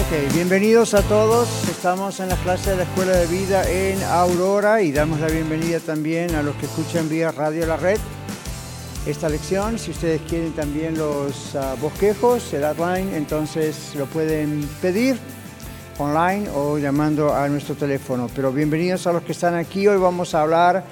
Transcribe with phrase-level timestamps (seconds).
[0.00, 1.68] Ok, bienvenidos a todos.
[1.68, 5.78] Estamos en la clase de la Escuela de Vida en Aurora y damos la bienvenida
[5.78, 7.98] también a los que escuchan vía Radio La Red.
[9.06, 15.18] Esta lección, si ustedes quieren también los uh, bosquejos, el outline, entonces lo pueden pedir
[15.98, 18.30] online o llamando a nuestro teléfono.
[18.34, 19.86] Pero bienvenidos a los que están aquí.
[19.86, 20.82] Hoy vamos a hablar,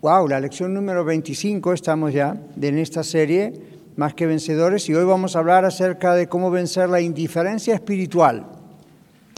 [0.00, 5.04] wow, la lección número 25, estamos ya en esta serie más que vencedores y hoy
[5.04, 8.46] vamos a hablar acerca de cómo vencer la indiferencia espiritual.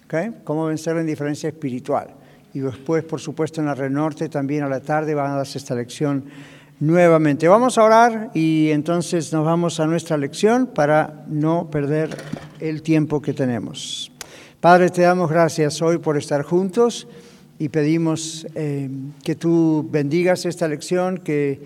[0.05, 0.33] ¿Okay?
[0.45, 2.09] Cómo vencer la indiferencia espiritual.
[2.53, 5.57] Y después, por supuesto, en la Red Norte también a la tarde van a darse
[5.57, 6.25] esta lección
[6.79, 7.49] nuevamente.
[7.49, 12.15] Vamos a orar y entonces nos vamos a nuestra lección para no perder
[12.61, 14.13] el tiempo que tenemos.
[14.61, 17.09] Padre, te damos gracias hoy por estar juntos
[17.59, 18.91] y pedimos eh,
[19.25, 21.63] que tú bendigas esta lección, que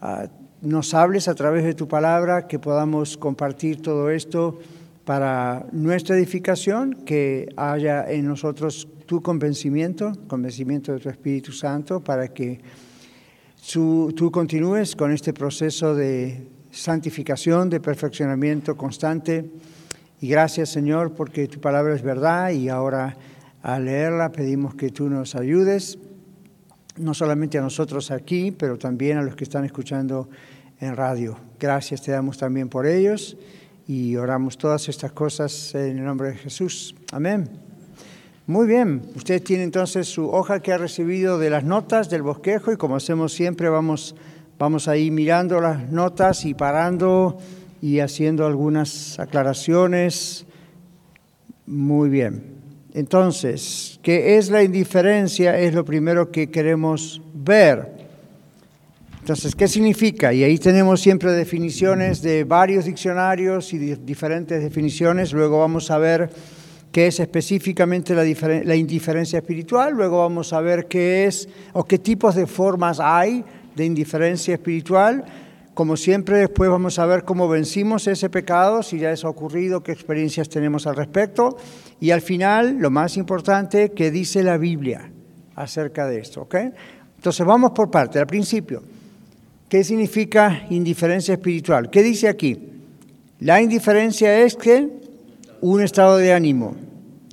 [0.00, 0.28] uh,
[0.60, 4.58] nos hables a través de tu palabra, que podamos compartir todo esto
[5.04, 12.28] para nuestra edificación, que haya en nosotros tu convencimiento, convencimiento de tu Espíritu Santo, para
[12.28, 12.60] que
[13.72, 19.50] tú continúes con este proceso de santificación, de perfeccionamiento constante.
[20.20, 23.16] Y gracias Señor porque tu palabra es verdad y ahora
[23.62, 25.98] al leerla pedimos que tú nos ayudes
[26.98, 30.28] no solamente a nosotros aquí, pero también a los que están escuchando
[30.80, 31.38] en radio.
[31.58, 33.36] Gracias te damos también por ellos
[33.86, 36.94] y oramos todas estas cosas en el nombre de Jesús.
[37.12, 37.48] Amén.
[38.46, 42.72] Muy bien, usted tiene entonces su hoja que ha recibido de las notas del bosquejo
[42.72, 44.14] y como hacemos siempre vamos,
[44.58, 47.38] vamos ahí mirando las notas y parando
[47.82, 50.46] y haciendo algunas aclaraciones.
[51.66, 52.57] Muy bien.
[52.98, 55.56] Entonces, ¿qué es la indiferencia?
[55.56, 57.92] Es lo primero que queremos ver.
[59.20, 60.32] Entonces, ¿qué significa?
[60.32, 65.32] Y ahí tenemos siempre definiciones de varios diccionarios y diferentes definiciones.
[65.32, 66.28] Luego vamos a ver
[66.90, 69.94] qué es específicamente la, indiferencia espiritual.
[69.94, 73.44] Luego vamos a ver qué es o qué tipos de formas hay
[73.76, 75.24] de indiferencia espiritual.
[75.78, 79.84] Como siempre, después vamos a ver cómo vencimos ese pecado, si ya eso ha ocurrido,
[79.84, 81.56] qué experiencias tenemos al respecto.
[82.00, 85.12] Y al final, lo más importante, qué dice la Biblia
[85.54, 86.42] acerca de esto.
[86.42, 86.56] ¿ok?
[87.14, 88.18] Entonces, vamos por parte.
[88.18, 88.82] Al principio,
[89.68, 91.90] ¿qué significa indiferencia espiritual?
[91.90, 92.58] ¿Qué dice aquí?
[93.38, 94.88] La indiferencia es que
[95.60, 96.74] un estado de ánimo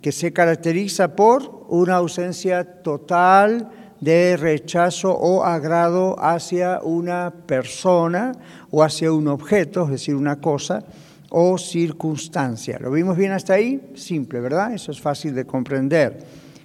[0.03, 8.33] que se caracteriza por una ausencia total de rechazo o agrado hacia una persona
[8.71, 10.83] o hacia un objeto, es decir, una cosa
[11.29, 12.77] o circunstancia.
[12.79, 13.91] ¿Lo vimos bien hasta ahí?
[13.95, 14.73] Simple, ¿verdad?
[14.73, 16.19] Eso es fácil de comprender.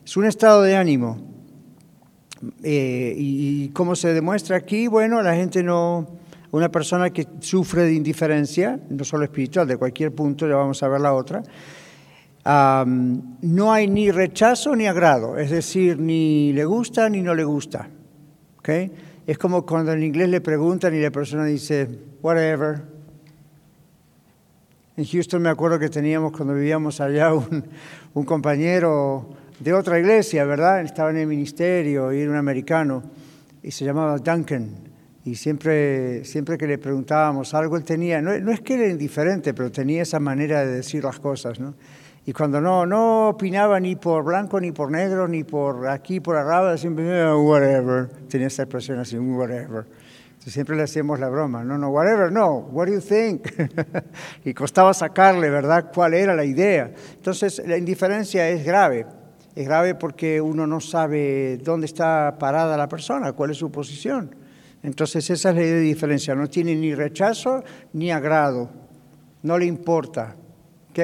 [0.05, 1.19] Es un estado de ánimo.
[2.63, 4.87] Eh, y, cómo se demuestra aquí?
[4.87, 6.07] Bueno, la gente no,
[6.53, 10.89] una persona que sufre de indiferencia, no solo espiritual, de cualquier punto, ya vamos a
[10.89, 11.43] ver la otra,
[12.45, 17.89] no hay ni rechazo ni agrado, es decir, ni le gusta ni no le gusta.
[18.59, 18.91] ¿okay?
[19.27, 21.89] Es como cuando en inglés le preguntan y la persona dice,
[22.23, 22.83] whatever.
[24.97, 27.65] En Houston me acuerdo que teníamos cuando vivíamos allá un,
[28.15, 30.81] un compañero de otra iglesia, ¿verdad?
[30.81, 33.03] Estaba en el ministerio y era un americano
[33.63, 34.91] y se llamaba Duncan.
[35.25, 39.53] Y siempre, siempre que le preguntábamos algo, él tenía, no, no es que era indiferente,
[39.53, 41.75] pero tenía esa manera de decir las cosas, ¿no?
[42.31, 46.37] Y cuando no, no opinaba ni por blanco, ni por negro, ni por aquí, por
[46.37, 48.07] arriba, siempre, oh, whatever.
[48.29, 49.85] Tenía esa expresión así, whatever.
[50.29, 53.49] Entonces, siempre le hacíamos la broma, no, no, whatever, no, what do you think?
[54.45, 56.93] y costaba sacarle, ¿verdad?, cuál era la idea.
[57.15, 59.07] Entonces, la indiferencia es grave.
[59.57, 64.37] Es grave porque uno no sabe dónde está parada la persona, cuál es su posición.
[64.85, 66.37] Entonces, esa es la idea de diferencia.
[66.37, 68.71] No tiene ni rechazo ni agrado.
[69.43, 70.37] No le importa.
[70.91, 71.01] ¿Ok?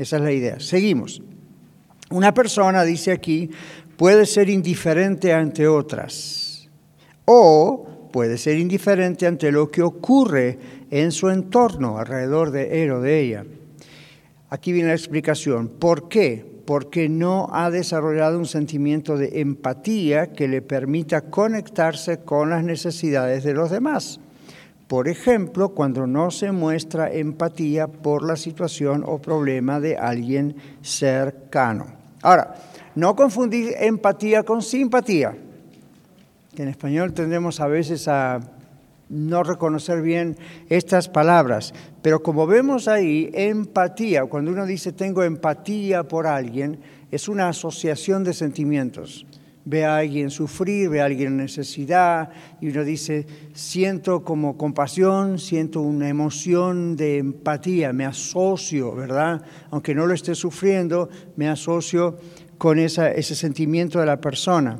[0.00, 0.58] Esa es la idea.
[0.60, 1.20] Seguimos.
[2.08, 3.50] Una persona, dice aquí,
[3.98, 6.70] puede ser indiferente ante otras
[7.26, 10.58] o puede ser indiferente ante lo que ocurre
[10.90, 13.44] en su entorno, alrededor de él o de ella.
[14.48, 15.68] Aquí viene la explicación.
[15.68, 16.46] ¿Por qué?
[16.64, 23.44] Porque no ha desarrollado un sentimiento de empatía que le permita conectarse con las necesidades
[23.44, 24.18] de los demás.
[24.90, 31.86] Por ejemplo, cuando no se muestra empatía por la situación o problema de alguien cercano.
[32.22, 32.56] Ahora,
[32.96, 35.38] no confundir empatía con simpatía.
[36.56, 38.40] que en español tendemos a veces a
[39.08, 40.36] no reconocer bien
[40.68, 41.72] estas palabras,
[42.02, 46.80] pero como vemos ahí, empatía, cuando uno dice tengo empatía por alguien,
[47.12, 49.24] es una asociación de sentimientos.
[49.70, 52.30] Ve a alguien sufrir, ve a alguien en necesidad
[52.60, 53.24] y uno dice,
[53.54, 59.42] siento como compasión, siento una emoción de empatía, me asocio, ¿verdad?
[59.70, 62.18] Aunque no lo esté sufriendo, me asocio
[62.58, 64.76] con ese sentimiento de la persona.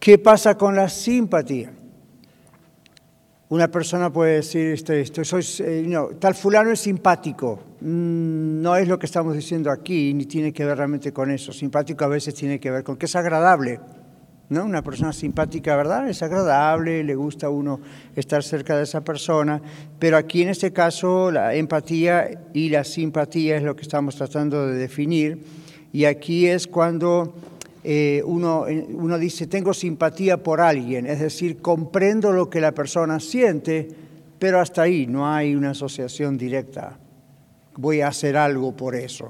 [0.00, 1.72] ¿Qué pasa con la simpatía?
[3.48, 7.60] Una persona puede decir, esto, soy, eh, tal fulano es simpático.
[7.80, 11.52] Mm, no es lo que estamos diciendo aquí, ni tiene que ver realmente con eso.
[11.52, 13.78] Simpático a veces tiene que ver con que es agradable.
[14.48, 14.64] ¿no?
[14.64, 16.08] Una persona simpática, ¿verdad?
[16.08, 17.80] Es agradable, le gusta a uno
[18.16, 19.60] estar cerca de esa persona,
[19.98, 24.66] pero aquí en este caso la empatía y la simpatía es lo que estamos tratando
[24.66, 25.40] de definir,
[25.92, 27.34] y aquí es cuando
[27.88, 33.20] eh, uno, uno dice, tengo simpatía por alguien, es decir, comprendo lo que la persona
[33.20, 33.86] siente,
[34.40, 36.98] pero hasta ahí no hay una asociación directa.
[37.76, 39.26] Voy a hacer algo por eso.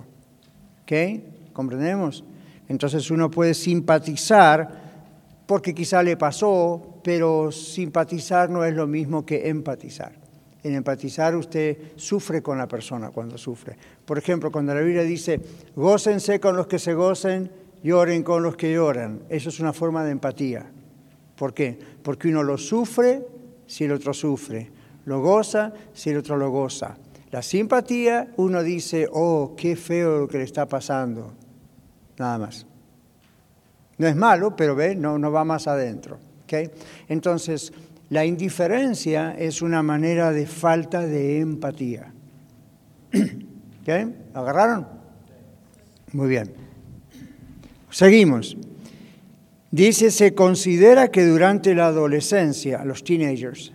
[0.83, 1.53] ¿Ok?
[1.53, 2.25] ¿Comprendemos?
[2.67, 4.87] Entonces uno puede simpatizar
[5.45, 10.13] porque quizá le pasó, pero simpatizar no es lo mismo que empatizar.
[10.63, 13.77] En empatizar usted sufre con la persona cuando sufre.
[14.07, 15.43] Por ejemplo, cuando la Biblia dice,
[15.77, 19.23] gócense con los que se gocen lloren con los que lloran.
[19.29, 20.67] Eso es una forma de empatía.
[21.37, 21.79] ¿Por qué?
[22.03, 23.27] Porque uno lo sufre
[23.67, 24.71] si el otro sufre,
[25.05, 26.97] lo goza si el otro lo goza.
[27.31, 31.33] La simpatía, uno dice, oh, qué feo lo que le está pasando.
[32.19, 32.67] Nada más.
[33.99, 36.19] No es malo, pero ve, no, no va más adentro.
[36.45, 36.71] ¿okay?
[37.09, 37.73] Entonces,
[38.11, 42.13] la indiferencia es una manera de falta de empatía.
[43.83, 44.15] ¿Okay?
[44.35, 44.87] ¿Agarraron?
[46.13, 46.66] Muy bien.
[47.97, 48.59] Seguimos.
[49.71, 53.73] Dice, se considera que durante la adolescencia, los teenagers,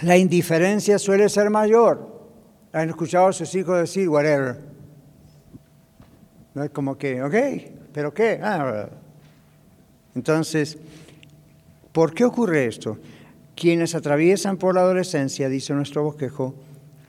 [0.00, 2.24] la indiferencia suele ser mayor.
[2.72, 4.60] Han escuchado a sus hijos decir, whatever.
[6.54, 6.72] ¿No?
[6.72, 7.34] Como que, ok,
[7.92, 8.40] pero ¿qué?
[8.42, 8.88] Ah,
[10.14, 10.78] entonces,
[11.92, 12.96] ¿por qué ocurre esto?
[13.54, 16.54] Quienes atraviesan por la adolescencia, dice nuestro bosquejo,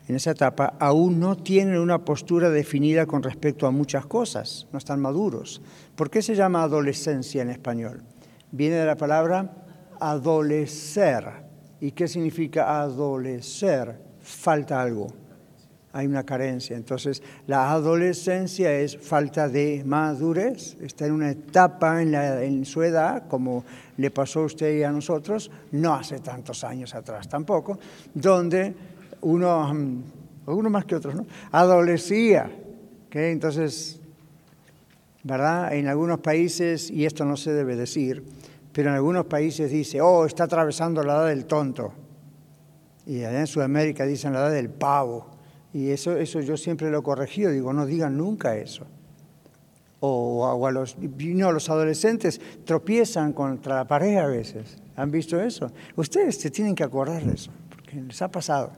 [0.07, 4.77] en esa etapa aún no tienen una postura definida con respecto a muchas cosas, no
[4.77, 5.61] están maduros.
[5.95, 8.03] ¿Por qué se llama adolescencia en español?
[8.51, 9.53] Viene de la palabra
[9.99, 11.25] adolecer.
[11.79, 13.99] ¿Y qué significa adolecer?
[14.19, 15.07] Falta algo,
[15.93, 16.75] hay una carencia.
[16.75, 23.27] Entonces, la adolescencia es falta de madurez, está en una etapa en, en su edad,
[23.27, 23.63] como
[23.97, 27.79] le pasó a usted y a nosotros, no hace tantos años atrás tampoco,
[28.13, 28.73] donde
[29.21, 30.03] uno, mm,
[30.47, 31.25] uno más que otros, ¿no?
[31.51, 32.51] Adolecía.
[33.11, 33.99] Entonces,
[35.23, 35.73] ¿verdad?
[35.73, 38.23] En algunos países, y esto no se debe decir,
[38.71, 41.93] pero en algunos países dice, oh, está atravesando la edad del tonto.
[43.05, 45.27] Y allá en Sudamérica dicen la edad del pavo.
[45.73, 48.85] Y eso, eso yo siempre lo he corregido, digo, no digan nunca eso.
[49.99, 54.77] O, o a los, no, los adolescentes tropiezan contra la pared a veces.
[54.95, 55.71] ¿Han visto eso?
[55.95, 58.71] Ustedes se tienen que acordar de eso, porque les ha pasado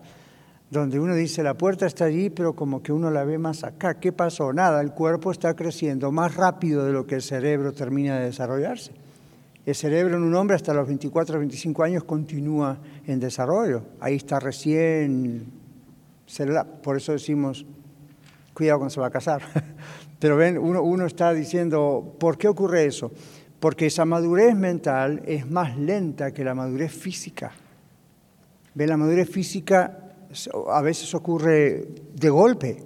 [0.74, 4.00] donde uno dice la puerta está allí, pero como que uno la ve más acá.
[4.00, 4.52] ¿Qué pasó?
[4.52, 8.92] Nada, el cuerpo está creciendo más rápido de lo que el cerebro termina de desarrollarse.
[9.66, 13.84] El cerebro en un hombre hasta los 24 o 25 años continúa en desarrollo.
[14.02, 15.46] Ahí está recién
[16.84, 17.66] Por eso decimos,
[18.54, 19.42] cuidado cuando se va a casar.
[20.20, 23.12] Pero ven, uno, uno está diciendo, ¿por qué ocurre eso?
[23.60, 27.52] Porque esa madurez mental es más lenta que la madurez física.
[28.74, 30.03] Ve, la madurez física
[30.70, 32.84] a veces ocurre de golpe.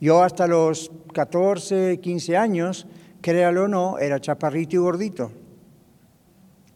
[0.00, 2.86] Yo hasta los 14, 15 años,
[3.20, 5.32] créalo o no, era chaparrito y gordito.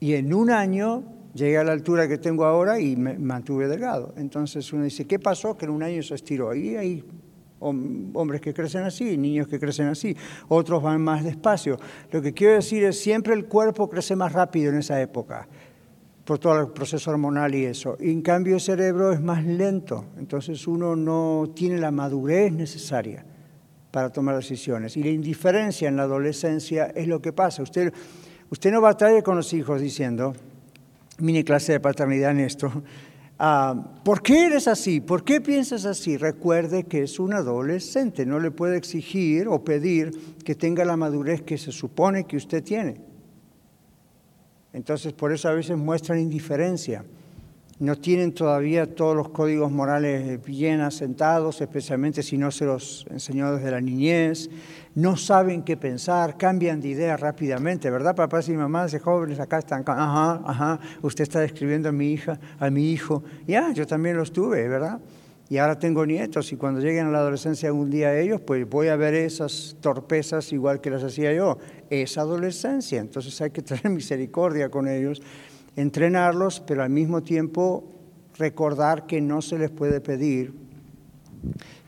[0.01, 1.05] Y en un año
[1.35, 4.13] llegué a la altura que tengo ahora y me mantuve delgado.
[4.17, 5.57] Entonces uno dice, ¿qué pasó?
[5.57, 6.55] Que en un año se estiró.
[6.55, 7.05] Y hay
[7.61, 10.17] hombres que crecen así, niños que crecen así,
[10.49, 11.79] otros van más despacio.
[12.11, 15.47] Lo que quiero decir es, siempre el cuerpo crece más rápido en esa época
[16.25, 17.97] por todo el proceso hormonal y eso.
[18.01, 23.25] Y en cambio el cerebro es más lento, entonces uno no tiene la madurez necesaria
[23.91, 24.97] para tomar decisiones.
[24.97, 27.63] Y la indiferencia en la adolescencia es lo que pasa.
[27.63, 27.93] Usted,
[28.51, 30.35] usted no batalla con los hijos diciendo,
[31.19, 32.71] mini clase de paternidad en esto,
[33.39, 35.01] ah, ¿por qué eres así?
[35.01, 36.17] ¿Por qué piensas así?
[36.17, 41.43] Recuerde que es un adolescente, no le puede exigir o pedir que tenga la madurez
[41.43, 43.12] que se supone que usted tiene.
[44.73, 47.05] Entonces, por eso a veces muestran indiferencia.
[47.79, 53.57] no tienen todavía todos los códigos morales bien asentados, especialmente si no se los enseñó
[53.57, 54.49] desde la niñez,
[54.95, 58.15] no saben qué pensar, cambian de idea rápidamente, ¿verdad?
[58.15, 62.39] Papás y mamás de jóvenes acá están, ajá, ajá, usted está describiendo a mi hija,
[62.61, 65.01] a mi hijo, ya, yo también los tuve, ¿verdad?
[65.53, 68.89] Y ahora tengo nietos y cuando lleguen a la adolescencia algún día ellos, pues voy
[68.89, 71.59] a ver esas torpezas igual que las hacía yo.
[71.91, 75.21] Es adolescencia, entonces hay que tener misericordia con ellos
[75.77, 77.85] entrenarlos, pero al mismo tiempo
[78.39, 80.55] recordar que no se les puede pedir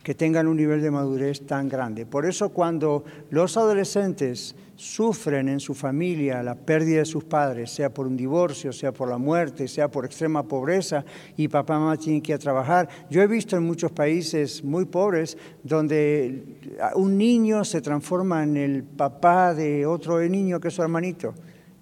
[0.03, 2.05] que tengan un nivel de madurez tan grande.
[2.05, 7.93] Por eso cuando los adolescentes sufren en su familia la pérdida de sus padres, sea
[7.93, 11.05] por un divorcio, sea por la muerte, sea por extrema pobreza,
[11.37, 12.89] y papá y mamá tienen que ir a trabajar.
[13.11, 16.59] Yo he visto en muchos países muy pobres donde
[16.95, 21.35] un niño se transforma en el papá de otro niño que es su hermanito.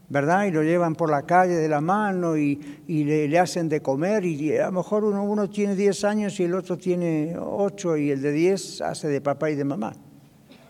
[0.08, 0.44] ¿verdad?
[0.44, 4.58] Y lo llevan por la calle de la mano y, le, hacen de comer y
[4.58, 8.20] a lo mejor uno, uno tiene 10 años y el otro tiene 8 y el
[8.20, 9.94] de 10 hace de papá y de mamá,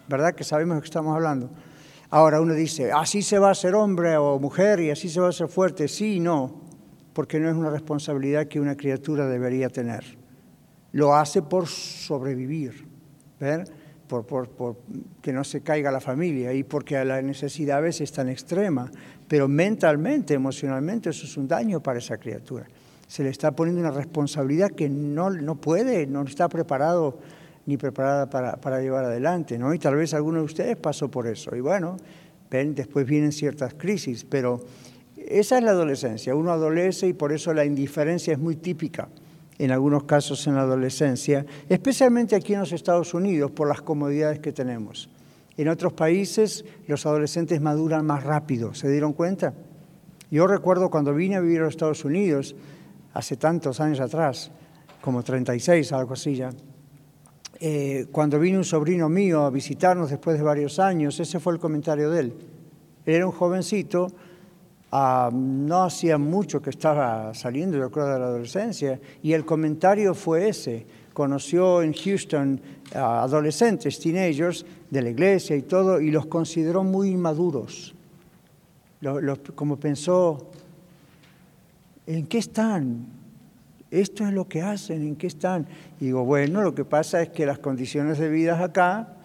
[0.06, 0.32] ¿verdad?
[0.36, 1.50] Que sabemos de qué estamos hablando.
[2.12, 5.30] Ahora uno dice, así se va a ser hombre o mujer y así se va
[5.30, 5.88] a ser fuerte.
[5.88, 6.60] Sí y no,
[7.12, 10.04] porque no es una responsabilidad que una criatura debería tener.
[10.92, 12.86] Lo hace por sobrevivir,
[13.40, 13.64] ¿ver?
[14.06, 14.76] Por, por,
[15.22, 18.90] que no se caiga la familia y porque la necesidad a veces es tan extrema
[19.32, 22.66] pero mentalmente, emocionalmente, eso es un daño para esa criatura.
[23.06, 27.18] Se le está poniendo una responsabilidad que no, no puede, no está preparado
[27.66, 29.72] ni preparada para, para, llevar adelante, ¿no?
[29.72, 31.54] Y tal vez alguno de ustedes pasó por eso.
[31.54, 31.96] Y bueno,
[32.50, 34.60] después vienen ciertas crisis, pero
[35.16, 36.34] esa es la adolescencia.
[36.34, 39.08] Uno adolece y por eso la indiferencia es muy típica
[39.58, 44.40] en algunos casos en la adolescencia, especialmente aquí en los Estados Unidos por las comodidades
[44.40, 45.08] que tenemos.
[45.56, 49.54] En otros países los adolescentes maduran más rápido, ¿se dieron cuenta?
[50.30, 52.56] Yo recuerdo cuando vine a vivir a los Estados Unidos,
[53.12, 54.50] hace tantos años atrás,
[55.02, 56.50] como 36, algo así ya,
[57.64, 61.60] eh, cuando vino un sobrino mío a visitarnos después de varios años, ese fue el
[61.60, 62.34] comentario de él.
[63.06, 64.08] era un jovencito,
[64.90, 70.12] ah, no hacía mucho que estaba saliendo, yo creo, de la adolescencia, y el comentario
[70.12, 70.84] fue ese.
[71.12, 72.60] Conoció en Houston
[72.94, 77.94] adolescentes, teenagers de la iglesia y todo, y los consideró muy inmaduros.
[79.54, 80.50] como pensó,
[82.08, 83.21] ¿en qué están?
[83.92, 85.66] Esto es lo que hacen, ¿en qué están?
[86.00, 89.16] Y digo, bueno, lo que pasa es que las condiciones de vida acá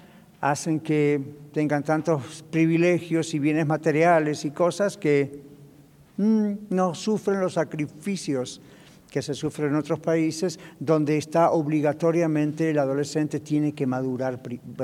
[0.41, 1.21] hacen que
[1.53, 5.41] tengan tantos privilegios y bienes materiales y cosas que
[6.17, 8.59] mm, no sufren los sacrificios
[9.09, 14.41] que se sufre en otros países, donde está obligatoriamente el adolescente tiene que madurar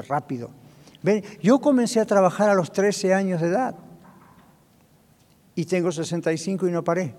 [0.08, 0.50] rápido.
[1.02, 1.26] ¿Ven?
[1.42, 3.76] Yo comencé a trabajar a los 13 años de edad
[5.56, 7.14] y tengo 65 y no paré.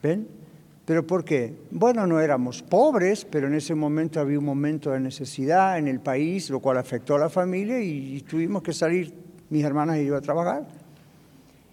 [0.00, 0.45] ¿Ven?
[0.86, 1.52] ¿Pero por qué?
[1.72, 5.98] Bueno, no éramos pobres, pero en ese momento había un momento de necesidad en el
[5.98, 9.12] país, lo cual afectó a la familia y tuvimos que salir,
[9.50, 10.64] mis hermanas y yo, a trabajar.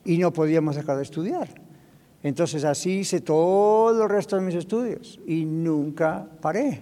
[0.04, 1.48] Y no podíamos dejar de estudiar.
[2.24, 6.82] Entonces así hice todo el resto de mis estudios y nunca paré.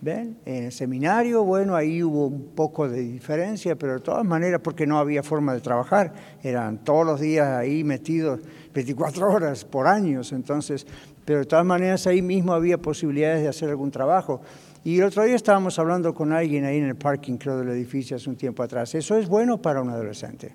[0.00, 0.38] ¿Ven?
[0.44, 4.86] En el seminario, bueno, ahí hubo un poco de diferencia, pero de todas maneras, porque
[4.86, 6.12] no había forma de trabajar,
[6.42, 8.40] eran todos los días ahí metidos
[8.74, 10.86] 24 horas por años, entonces,
[11.24, 14.42] pero de todas maneras ahí mismo había posibilidades de hacer algún trabajo.
[14.84, 18.16] Y el otro día estábamos hablando con alguien ahí en el parking, creo, del edificio
[18.16, 18.94] hace un tiempo atrás.
[18.94, 20.54] Eso es bueno para un adolescente,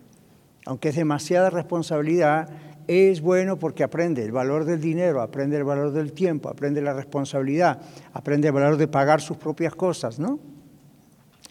[0.68, 2.48] aunque es demasiada responsabilidad
[2.88, 6.94] es bueno porque aprende el valor del dinero, aprende el valor del tiempo, aprende la
[6.94, 7.82] responsabilidad,
[8.14, 10.40] aprende el valor de pagar sus propias cosas, ¿no?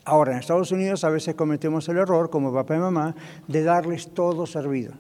[0.04, 3.14] Ahora, en Estados Unidos a veces cometemos el error, como papá y mamá,
[3.46, 4.94] de darles todo servido.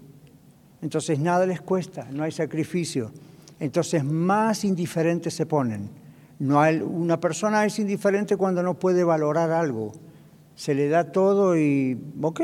[0.82, 3.10] Entonces nada les cuesta, no hay sacrificio.
[3.58, 5.90] Entonces más indiferentes se ponen.
[6.38, 9.92] No una persona es indiferente cuando no puede valorar algo.
[10.54, 12.40] Se le da todo y, ok,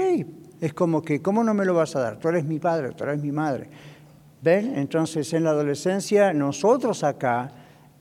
[0.61, 2.19] es como que, ¿cómo no me lo vas a dar?
[2.19, 3.69] Tú eres mi padre, tú eres mi madre.
[4.43, 4.77] ¿Ven?
[4.77, 7.51] Entonces, en la adolescencia, nosotros acá,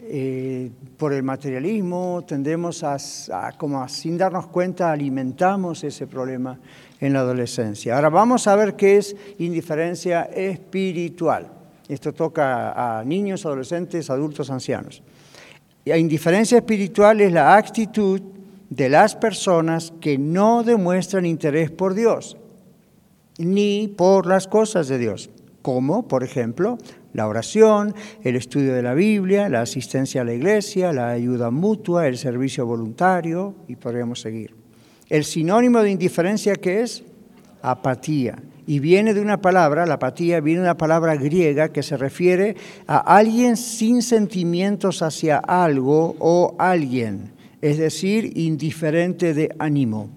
[0.01, 2.97] eh, por el materialismo, tendemos a,
[3.57, 6.59] como sin darnos cuenta, alimentamos ese problema
[6.99, 7.95] en la adolescencia.
[7.95, 11.51] Ahora vamos a ver qué es indiferencia espiritual.
[11.87, 15.03] Esto toca a niños, adolescentes, adultos, ancianos.
[15.83, 18.21] La indiferencia espiritual es la actitud
[18.69, 22.37] de las personas que no demuestran interés por Dios
[23.37, 25.29] ni por las cosas de Dios,
[25.61, 26.77] como, por ejemplo,
[27.13, 32.07] la oración, el estudio de la Biblia, la asistencia a la iglesia, la ayuda mutua,
[32.07, 34.53] el servicio voluntario, y podríamos seguir.
[35.09, 37.03] El sinónimo de indiferencia que es
[37.61, 38.35] apatía.
[38.67, 42.55] Y viene de una palabra, la apatía, viene de una palabra griega que se refiere
[42.87, 50.09] a alguien sin sentimientos hacia algo o alguien, es decir, indiferente de ánimo.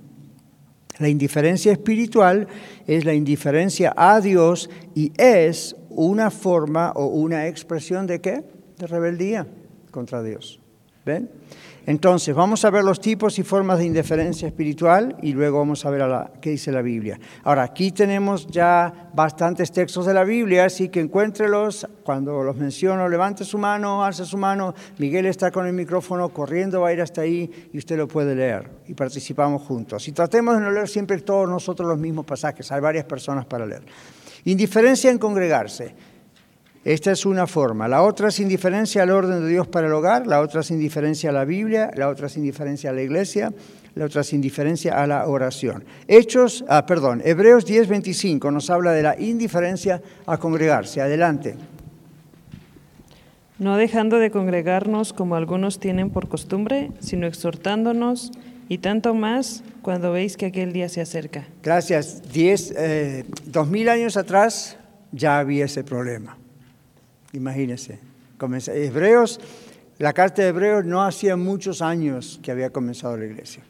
[0.99, 2.49] La indiferencia espiritual
[2.87, 8.45] es la indiferencia a Dios y es una forma o una expresión de qué?
[8.79, 9.47] De rebeldía
[9.91, 10.61] contra Dios.
[11.05, 11.31] ¿Ven?
[11.89, 15.91] Entonces, vamos a ver los tipos y formas de indiferencia espiritual y luego vamos a
[15.91, 16.07] ver
[16.39, 17.19] qué dice la Biblia.
[17.45, 21.89] Ahora, aquí tenemos ya bastantes textos de la Biblia, así que encuéntrelos.
[22.03, 24.75] Cuando los menciono, levante su mano, alce su mano.
[24.99, 28.35] Miguel está con el micrófono corriendo, va a ir hasta ahí y usted lo puede
[28.35, 30.07] leer y participamos juntos.
[30.09, 33.65] Y tratemos de no leer siempre todos nosotros los mismos pasajes, hay varias personas para
[33.65, 33.87] leer.
[34.45, 35.95] Indiferencia en congregarse.
[36.89, 37.87] Esta es una forma.
[37.87, 41.29] La otra es indiferencia al orden de Dios para el hogar, la otra es indiferencia
[41.29, 43.53] a la Biblia, la otra es indiferencia a la iglesia,
[43.95, 45.85] la otra es indiferencia a la oración.
[46.07, 51.03] Hechos, ah, perdón, Hebreos 10:25 nos habla de la indiferencia a congregarse.
[51.03, 51.57] Adelante.
[53.59, 58.33] No dejando de congregarnos como algunos tienen por costumbre, sino exhortándonos
[58.71, 61.49] y tanto más cuando veis que aquel día se acerca.
[61.63, 62.23] Gracias.
[62.33, 64.79] Diez, eh, dos mil años atrás
[65.13, 66.38] ya había ese problema.
[67.33, 67.99] Imagínense.
[68.69, 69.41] Hebreos,
[69.99, 73.65] la carta de Hebreos no hacía muchos años que había comenzado la iglesia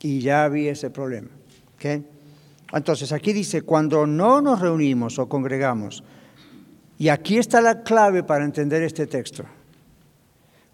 [0.00, 1.28] y ya había ese problema.
[2.72, 6.02] Entonces aquí dice, cuando no nos reunimos o congregamos,
[6.98, 9.44] y aquí está la clave para entender este texto,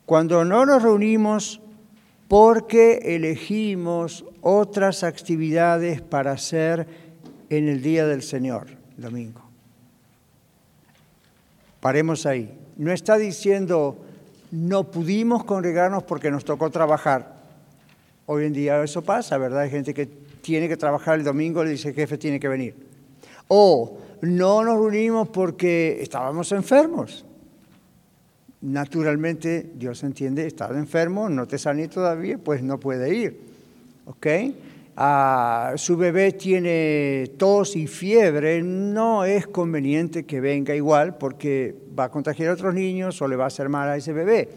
[0.06, 1.60] cuando no nos reunimos
[2.28, 6.86] porque elegimos otras actividades para hacer
[7.48, 9.39] en el día del Señor, domingo.
[11.80, 12.56] Paremos ahí.
[12.76, 14.04] No está diciendo
[14.50, 17.40] no pudimos congregarnos porque nos tocó trabajar.
[18.26, 19.60] Hoy en día eso pasa, ¿verdad?
[19.60, 22.74] Hay gente que tiene que trabajar el domingo, le dice jefe tiene que venir.
[23.48, 27.24] O no nos reunimos porque estábamos enfermos.
[28.62, 33.40] Naturalmente, Dios entiende, estás enfermo, no te sané todavía, pues no puede ir.
[34.04, 34.26] ¿Ok?
[35.76, 42.10] Su bebé tiene tos y fiebre, no es conveniente que venga igual porque va a
[42.10, 44.48] contagiar a otros niños o le va a hacer mal a ese bebé.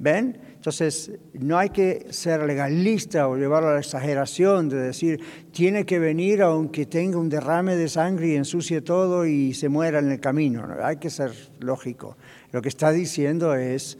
[0.00, 0.36] ¿Ven?
[0.56, 5.20] Entonces, no hay que ser legalista o llevarlo a la exageración de decir,
[5.52, 10.00] tiene que venir aunque tenga un derrame de sangre y ensucie todo y se muera
[10.00, 10.66] en el camino.
[10.82, 12.16] Hay que ser lógico.
[12.50, 13.96] Lo que está diciendo es,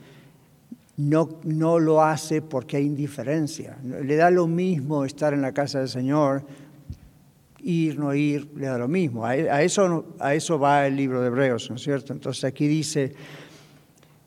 [0.96, 3.78] no, no lo hace porque hay indiferencia.
[3.82, 6.44] Le da lo mismo estar en la casa del Señor,
[7.60, 9.24] ir, no ir, le da lo mismo.
[9.24, 12.12] A, eso, a eso va el libro de Hebreos, ¿no es cierto?
[12.12, 13.14] Entonces aquí dice,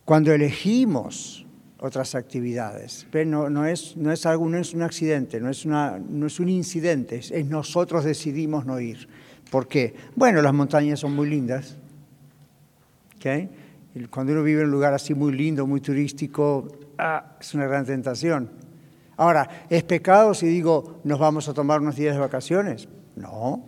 [0.06, 1.46] cuando elegimos
[1.80, 6.00] otras actividades, no, no, es, no, es algo, no es un accidente, no es, una,
[6.00, 9.08] no es un incidente, es nosotros decidimos no ir.
[9.52, 9.94] ¿Por qué?
[10.16, 11.78] Bueno, las montañas son muy lindas.
[13.18, 13.50] ¿okay?
[14.10, 17.86] Cuando uno vive en un lugar así muy lindo, muy turístico, ah, es una gran
[17.86, 18.50] tentación.
[19.18, 22.90] Ahora, ¿es pecado si digo nos vamos a tomar unos días de vacaciones?
[23.16, 23.64] No.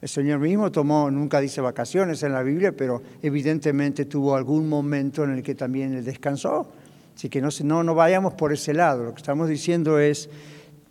[0.00, 5.22] El Señor mismo tomó, nunca dice vacaciones en la Biblia, pero evidentemente tuvo algún momento
[5.22, 6.72] en el que también él descansó.
[7.14, 9.04] Así que no, no, no vayamos por ese lado.
[9.04, 10.28] Lo que estamos diciendo es,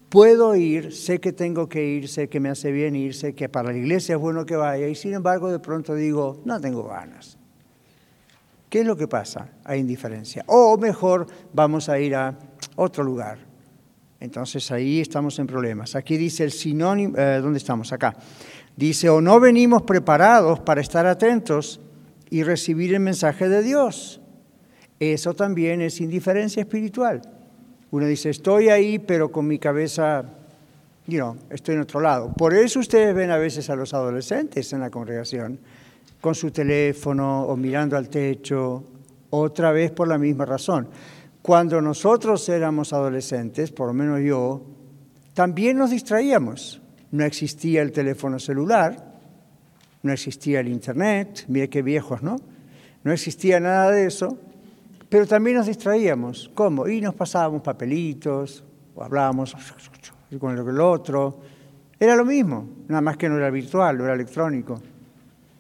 [0.09, 3.49] puedo ir, sé que tengo que ir, sé que me hace bien ir, sé que
[3.49, 6.83] para la iglesia es bueno que vaya, y sin embargo de pronto digo, no tengo
[6.83, 7.38] ganas.
[8.69, 9.49] ¿Qué es lo que pasa?
[9.63, 10.43] Hay indiferencia.
[10.47, 12.37] O mejor, vamos a ir a
[12.75, 13.39] otro lugar.
[14.19, 15.95] Entonces ahí estamos en problemas.
[15.95, 17.91] Aquí dice el sinónimo, eh, ¿dónde estamos?
[17.91, 18.15] Acá.
[18.75, 21.79] Dice, o no venimos preparados para estar atentos
[22.29, 24.21] y recibir el mensaje de Dios.
[24.99, 27.21] Eso también es indiferencia espiritual.
[27.91, 30.25] Uno dice, estoy ahí, pero con mi cabeza,
[31.07, 32.33] you know, estoy en otro lado.
[32.33, 35.59] Por eso ustedes ven a veces a los adolescentes en la congregación
[36.21, 38.83] con su teléfono o mirando al techo,
[39.29, 40.87] otra vez por la misma razón.
[41.41, 44.61] Cuando nosotros éramos adolescentes, por lo menos yo,
[45.33, 46.81] también nos distraíamos.
[47.11, 49.19] No existía el teléfono celular,
[50.03, 52.35] no existía el Internet, mire qué viejos, ¿no?
[53.03, 54.37] No existía nada de eso,
[55.07, 56.51] pero también nos distraíamos.
[56.53, 56.87] ¿Cómo?
[56.87, 58.63] Y nos pasábamos papelitos,
[58.95, 59.55] o hablábamos
[60.39, 61.39] con el otro.
[61.99, 64.81] Era lo mismo, nada más que no era virtual, no era electrónico.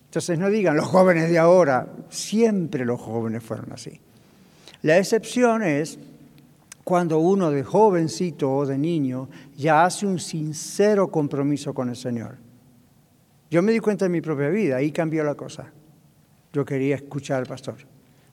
[0.09, 4.01] Entonces no digan los jóvenes de ahora, siempre los jóvenes fueron así.
[4.81, 5.99] La excepción es
[6.83, 12.37] cuando uno de jovencito o de niño ya hace un sincero compromiso con el Señor.
[13.51, 15.71] Yo me di cuenta en mi propia vida, ahí cambió la cosa.
[16.53, 17.75] Yo quería escuchar al pastor,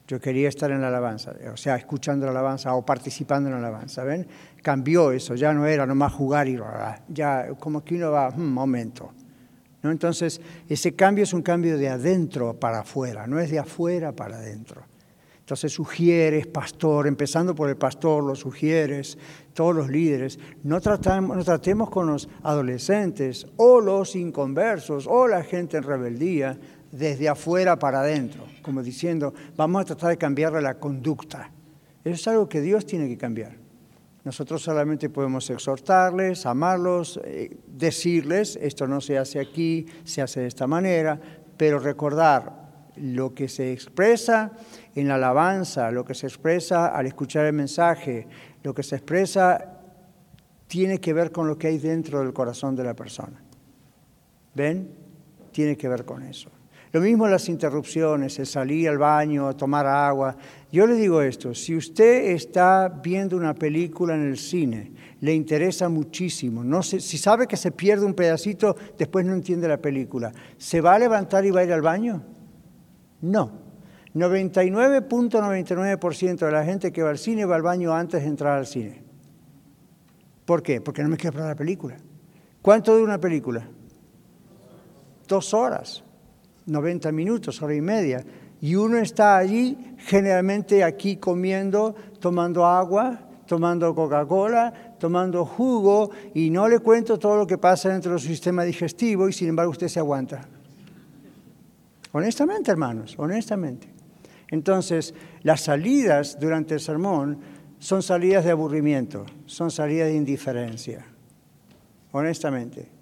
[0.09, 3.59] yo quería estar en la alabanza, o sea, escuchando la alabanza o participando en la
[3.59, 4.03] alabanza.
[4.03, 4.27] ¿Ven?
[4.63, 6.59] Cambió eso, ya no era nomás jugar y
[7.09, 9.13] ya como que uno va, un hmm, momento,
[9.87, 9.93] ¿no?
[9.93, 14.37] Entonces, ese cambio es un cambio de adentro para afuera, no es de afuera para
[14.37, 14.83] adentro.
[15.39, 19.17] Entonces sugieres, pastor, empezando por el pastor, los sugieres,
[19.55, 25.77] todos los líderes, no, no tratemos con los adolescentes o los inconversos o la gente
[25.77, 26.59] en rebeldía
[26.91, 31.53] desde afuera para adentro, como diciendo, vamos a tratar de cambiarle la conducta.
[32.03, 33.66] Eso es algo que Dios tiene que cambiar.
[34.27, 40.49] Nosotros solamente podemos exhortarles, amarlos, eh, decirles, esto no se hace aquí, se hace de
[40.49, 41.21] esta manera,
[41.57, 44.51] pero recordar lo que se expresa
[44.97, 48.27] en la alabanza, lo que se expresa al escuchar el mensaje,
[48.65, 49.79] lo que se expresa
[50.67, 53.41] tiene que ver con lo que hay dentro del corazón de la persona.
[54.57, 54.91] ¿Ven?
[55.53, 56.51] Tiene que ver con eso.
[56.97, 60.35] Lo mismo las interrupciones, el salir al baño, tomar agua.
[60.73, 65.91] Yo le digo esto, si usted está viendo una película en el cine, le interesa
[65.91, 70.81] muchísimo, no si sabe que se pierde un pedacito, después no entiende la película, ¿se
[70.81, 72.23] va a levantar y va a ir al baño?
[73.21, 73.53] No.
[74.15, 78.67] 99.99% de la gente que va al cine va al baño antes de entrar al
[78.67, 79.05] cine.
[80.47, 80.81] ¿Por qué?
[80.81, 81.99] Porque no me quiero para la película.
[82.63, 83.69] ¿Cuánto dura una película?
[85.29, 86.06] Dos horas,
[86.67, 88.25] 90 minutos, hora y media.
[88.61, 96.69] Y uno está allí, generalmente aquí comiendo, tomando agua, tomando Coca-Cola, tomando jugo, y no
[96.69, 100.01] le cuento todo lo que pasa dentro del sistema digestivo, y sin embargo usted se
[100.01, 100.43] aguanta.
[102.13, 103.89] Honestamente, hermanos, honestamente.
[104.51, 107.39] Entonces, las salidas durante el sermón
[107.79, 111.05] son salidas de aburrimiento, son salidas de indiferencia,
[112.13, 112.96] honestamente.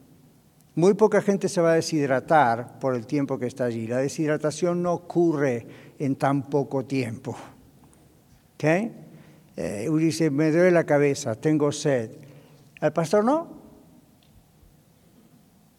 [0.77, 3.87] Muy poca gente se va a deshidratar por el tiempo que está allí.
[3.87, 5.67] La deshidratación no ocurre
[5.99, 7.37] en tan poco tiempo.
[8.55, 8.93] ¿Okay?
[9.57, 12.11] Eh, dice, me duele la cabeza, tengo sed.
[12.81, 13.65] El pastor no,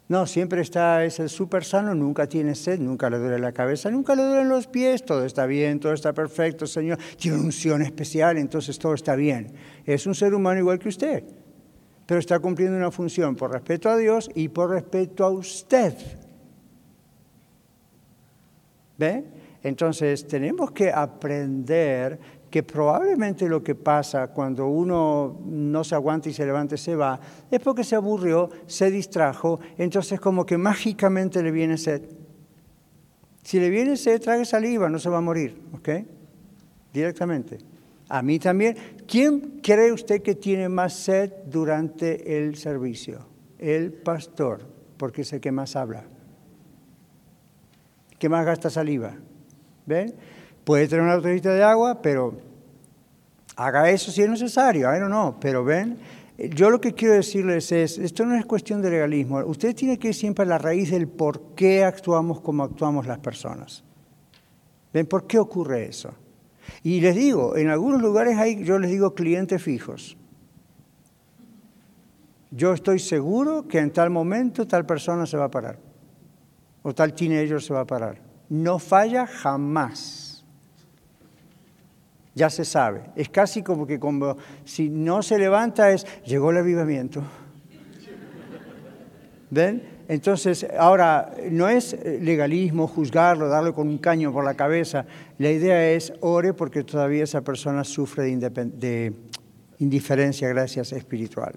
[0.08, 3.90] no, siempre está, es el súper sano, nunca tiene sed, nunca le duele la cabeza,
[3.90, 7.00] nunca le duelen los pies, todo está bien, todo está perfecto, Señor.
[7.18, 9.54] Tiene unción especial, entonces todo está bien.
[9.84, 11.24] Es un ser humano igual que usted,
[12.06, 15.94] pero está cumpliendo una función por respeto a Dios y por respeto a usted.
[18.98, 19.26] ¿Ve?
[19.64, 26.34] Entonces tenemos que aprender que probablemente lo que pasa cuando uno no se aguanta y
[26.34, 27.20] se levanta y se va,
[27.52, 32.04] es porque se aburrió, se distrajo, entonces como que mágicamente le viene sed.
[33.44, 35.90] Si le viene sed, trague saliva, no se va a morir, ¿ok?
[36.94, 37.75] Directamente.
[38.10, 38.76] A mí también.
[39.08, 43.26] ¿Quién cree usted que tiene más sed durante el servicio?
[43.58, 46.06] El pastor, porque es el que más habla.
[48.20, 49.16] ¿Qué más gasta saliva?
[49.86, 50.16] ¿Ven?
[50.64, 52.38] Puede tener una botellita de agua, pero
[53.56, 55.98] haga eso si es necesario, I don't know, pero ven,
[56.38, 60.10] yo lo que quiero decirles es, esto no es cuestión de legalismo, usted tiene que
[60.10, 63.84] ir siempre a la raíz del por qué actuamos como actuamos las personas.
[64.92, 66.14] ¿Ven por qué ocurre eso?
[66.84, 70.18] Y les digo, en algunos lugares hay, yo les digo clientes fijos.
[72.52, 75.80] Yo estoy seguro que en tal momento tal persona se va a parar,
[76.84, 78.22] o tal teenager se va a parar.
[78.50, 80.26] No falla jamás
[82.36, 83.06] ya se sabe.
[83.16, 87.24] Es casi como que como si no se levanta es, llegó el avivamiento.
[89.50, 89.95] ¿Ven?
[90.08, 95.06] Entonces, ahora, no es legalismo juzgarlo, darle con un caño por la cabeza.
[95.40, 99.14] La idea es, ore porque todavía esa persona sufre de,
[99.80, 101.54] indiferencia, gracias, espiritual.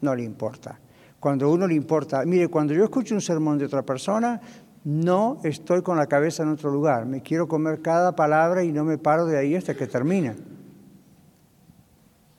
[0.00, 0.80] No le importa.
[1.18, 4.40] Cuando uno le importa, mire, cuando yo escucho un sermón de otra persona,
[4.82, 7.04] no estoy con la cabeza en otro lugar.
[7.04, 10.34] Me quiero comer cada palabra y no me paro de ahí hasta que termina.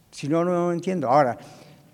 [0.09, 1.07] Si no, no entiendo.
[1.07, 1.37] Ahora,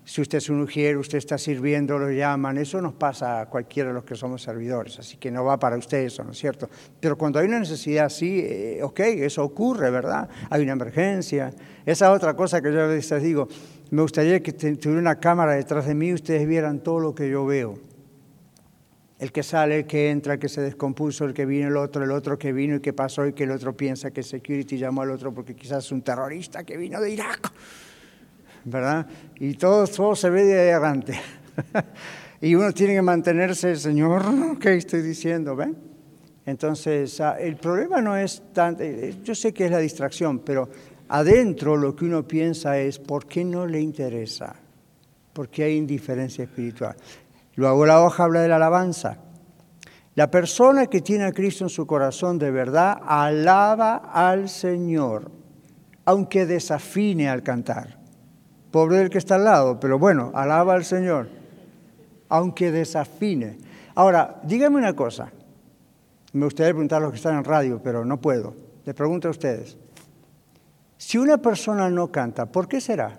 [0.08, 3.90] si usted es un ujier, usted está sirviendo, lo llaman, eso nos pasa a cualquiera
[3.90, 6.70] de los que somos servidores, así que no va para usted eso, ¿no es cierto?
[6.98, 10.26] Pero cuando hay una necesidad así, eh, ok, eso ocurre, ¿verdad?
[10.48, 11.52] Hay una emergencia.
[11.84, 13.48] Esa otra cosa que yo les digo,
[13.90, 17.28] me gustaría que tuviera una cámara detrás de mí y ustedes vieran todo lo que
[17.28, 17.78] yo veo
[19.18, 22.04] el que sale, el que entra, el que se descompuso, el que vino, el otro,
[22.04, 25.02] el otro que vino y que pasó y que el otro piensa que security llamó
[25.02, 27.52] al otro porque quizás es un terrorista que vino de Irak,
[28.70, 29.06] ¿verdad?
[29.36, 31.18] Y todo, todo se ve de adelante.
[32.40, 35.56] y uno tiene que mantenerse, Señor, ¿qué estoy diciendo?
[35.56, 35.76] ¿Ven?
[36.46, 40.68] Entonces, ah, el problema no es tanto, eh, yo sé que es la distracción, pero
[41.08, 44.56] adentro lo que uno piensa es, ¿por qué no le interesa?
[45.34, 46.96] Porque hay indiferencia espiritual.
[47.54, 49.18] Luego la hoja habla de la alabanza.
[50.14, 55.30] La persona que tiene a Cristo en su corazón de verdad alaba al Señor,
[56.06, 57.97] aunque desafine al cantar.
[58.70, 61.28] Pobre del que está al lado, pero bueno, alaba al Señor,
[62.28, 63.58] aunque desafine.
[63.94, 65.32] Ahora, dígame una cosa.
[66.32, 68.54] Me gustaría preguntar a los que están en radio, pero no puedo.
[68.84, 69.78] Les pregunto a ustedes.
[70.98, 73.18] Si una persona no canta, ¿por qué será?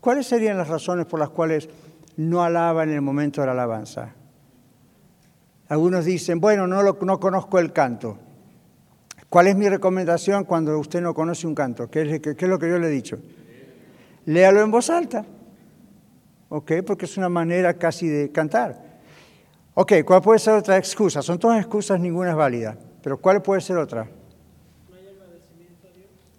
[0.00, 1.68] ¿Cuáles serían las razones por las cuales
[2.16, 4.14] no alaba en el momento de la alabanza?
[5.68, 8.18] Algunos dicen, bueno, no, no conozco el canto.
[9.28, 11.90] ¿Cuál es mi recomendación cuando usted no conoce un canto?
[11.90, 13.18] ¿Qué es, qué es lo que yo le he dicho?
[14.24, 15.24] Léalo en voz alta.
[16.48, 16.72] ¿Ok?
[16.86, 19.00] Porque es una manera casi de cantar.
[19.74, 21.20] Ok, ¿cuál puede ser otra excusa?
[21.22, 22.76] Son todas excusas, ninguna es válida.
[23.02, 24.08] Pero ¿cuál puede ser otra?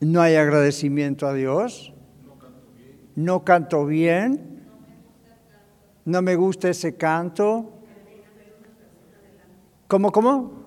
[0.02, 1.94] No hay agradecimiento a Dios.
[2.26, 3.02] No a Dios.
[3.16, 4.66] No canto bien.
[6.06, 7.72] No me gusta ese canto.
[9.88, 10.59] ¿Cómo, cómo?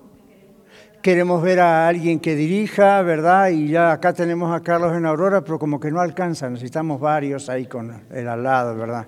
[1.03, 3.49] Queremos ver a alguien que dirija, ¿verdad?
[3.49, 7.49] Y ya acá tenemos a Carlos en Aurora, pero como que no alcanza, necesitamos varios
[7.49, 9.05] ahí con el al lado, ¿verdad?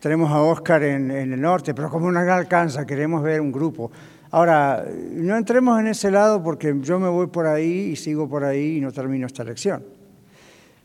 [0.00, 3.92] Tenemos a Oscar en, el norte, pero como no alcanza, queremos ver un grupo.
[4.30, 8.44] Ahora, no entremos en ese lado porque yo me voy por ahí y sigo por
[8.44, 9.84] ahí y no termino esta lección.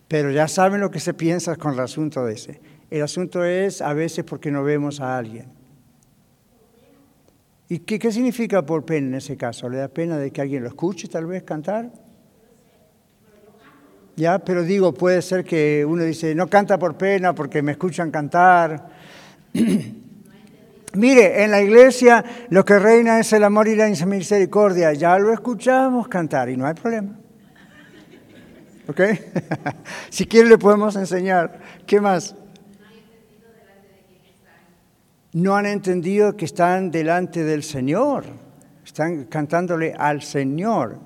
[0.09, 2.59] Pero ya saben lo que se piensa con el asunto de ese.
[2.89, 5.60] El asunto es a veces porque no vemos a alguien.
[7.71, 9.69] ¿Y qué, significa por pena en ese caso?
[9.69, 11.89] ¿Le da pena de que alguien lo escuche tal vez cantar?
[14.17, 18.11] Ya, pero digo, puede ser que uno dice, no canta por pena porque me escuchan
[18.11, 18.89] cantar.
[20.95, 24.91] Mire, en la iglesia lo que reina es el amor y la misericordia.
[24.91, 27.17] Ya lo escuchamos cantar y no hay problema.
[28.89, 28.99] ¿Ok?
[30.09, 31.61] si quiere le podemos enseñar.
[31.87, 32.35] ¿Qué más?
[35.33, 38.25] No han entendido que están delante del Señor,
[38.85, 40.99] están cantándole al Señor.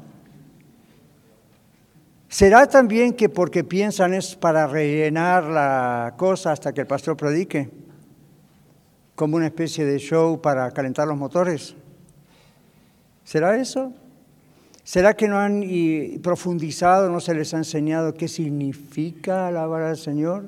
[2.27, 7.69] ¿Será también que porque piensan es para rellenar la cosa hasta que el pastor predique?
[9.15, 11.75] Como una especie de show para calentar los motores.
[13.23, 13.93] ¿Será eso?
[14.83, 15.63] ¿Será que no han
[16.21, 20.47] profundizado, no se les ha enseñado qué significa alabar al Señor?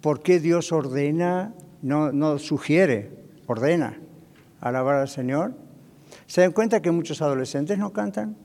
[0.00, 3.10] ¿Por qué Dios ordena no, sugiere,
[3.46, 3.98] ordena
[4.60, 5.54] alabar al Señor.
[6.26, 8.36] ¿Se dan cuenta que muchos adolescentes no cantan?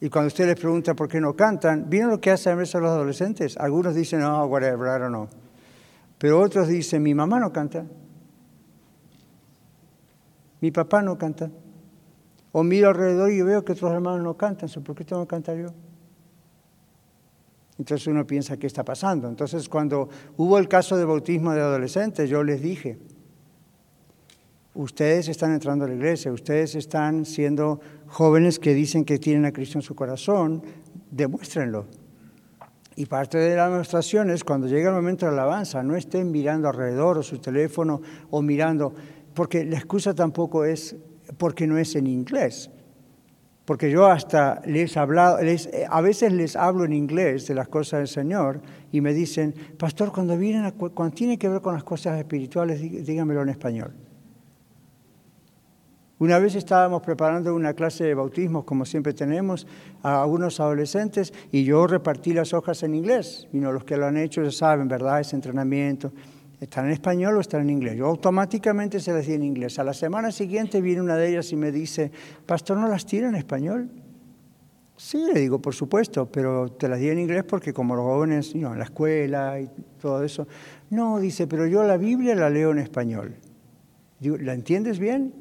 [0.00, 2.80] Y cuando usted les pregunta por qué no cantan, ¿vieron lo que hacen a veces
[2.80, 3.56] los adolescentes?
[3.56, 5.28] Algunos dicen, no, whatever, I no.
[6.18, 7.84] Pero otros dicen, mi mamá no canta.
[10.60, 11.50] Mi papá no canta.
[12.50, 14.68] O miro alrededor y veo que otros hermanos no cantan.
[14.82, 15.68] ¿Por qué tengo que cantar yo?
[17.82, 19.28] Entonces uno piensa, ¿qué está pasando?
[19.28, 22.96] Entonces cuando hubo el caso de bautismo de adolescentes, yo les dije,
[24.74, 29.52] ustedes están entrando a la iglesia, ustedes están siendo jóvenes que dicen que tienen a
[29.52, 30.62] Cristo en su corazón,
[31.10, 31.86] demuéstrenlo.
[32.94, 36.68] Y parte de la demostración es cuando llega el momento de alabanza, no estén mirando
[36.68, 38.94] alrededor o su teléfono o mirando,
[39.34, 40.94] porque la excusa tampoco es
[41.36, 42.70] porque no es en inglés.
[43.64, 48.00] Porque yo hasta les hablado, eh, a veces les hablo en inglés de las cosas
[48.00, 52.18] del Señor y me dicen, pastor, cuando, vienen cuando tiene que ver con las cosas
[52.18, 53.94] espirituales, dígamelo en español.
[56.22, 59.66] Una vez estábamos preparando una clase de bautismos, como siempre tenemos,
[60.04, 63.48] a algunos adolescentes, y yo repartí las hojas en inglés.
[63.52, 65.18] Y no, los que lo han hecho ya saben, ¿verdad?
[65.18, 66.12] Ese entrenamiento.
[66.62, 67.96] ¿Están en español o están en inglés?
[67.96, 69.80] Yo automáticamente se las di en inglés.
[69.80, 72.12] A la semana siguiente viene una de ellas y me dice,
[72.46, 73.90] Pastor, ¿no las tiene en español?
[74.96, 78.54] Sí, le digo, por supuesto, pero te las di en inglés porque como los jóvenes,
[78.54, 79.68] en la escuela y
[80.00, 80.46] todo eso.
[80.90, 83.34] No, dice, pero yo la Biblia la leo en español.
[84.20, 85.34] Digo, ¿la entiendes bien?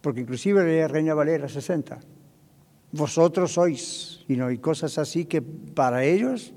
[0.00, 1.98] Porque inclusive leía Reina Valera 60.
[2.92, 6.54] Vosotros sois, y no, y cosas así que para ellos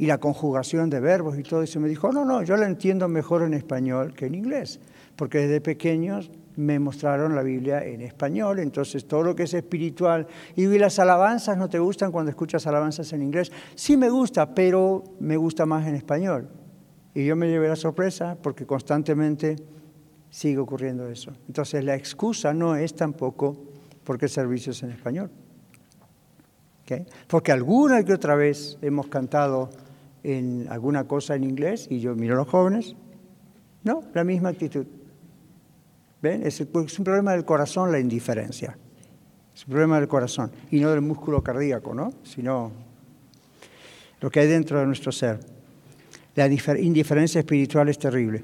[0.00, 1.78] y la conjugación de verbos y todo eso.
[1.78, 4.80] Me dijo, no, no, yo la entiendo mejor en español que en inglés,
[5.14, 10.26] porque desde pequeños me mostraron la Biblia en español, entonces todo lo que es espiritual.
[10.56, 13.52] Y las alabanzas no te gustan cuando escuchas alabanzas en inglés.
[13.74, 16.48] Sí me gusta, pero me gusta más en español.
[17.12, 19.56] Y yo me llevé la sorpresa porque constantemente
[20.30, 21.30] sigue ocurriendo eso.
[21.46, 23.54] Entonces la excusa no es tampoco
[24.02, 25.30] porque el servicio es en español.
[27.28, 29.70] Porque alguna que otra vez hemos cantado
[30.22, 32.94] en alguna cosa en inglés y yo miro a los jóvenes,
[33.84, 34.86] no, la misma actitud.
[36.22, 36.46] ¿Ven?
[36.46, 38.76] Es, es un problema del corazón la indiferencia.
[39.54, 42.12] Es un problema del corazón y no del músculo cardíaco, ¿no?
[42.22, 42.70] Sino
[44.20, 45.40] lo que hay dentro de nuestro ser.
[46.34, 48.40] La indiferencia espiritual es terrible.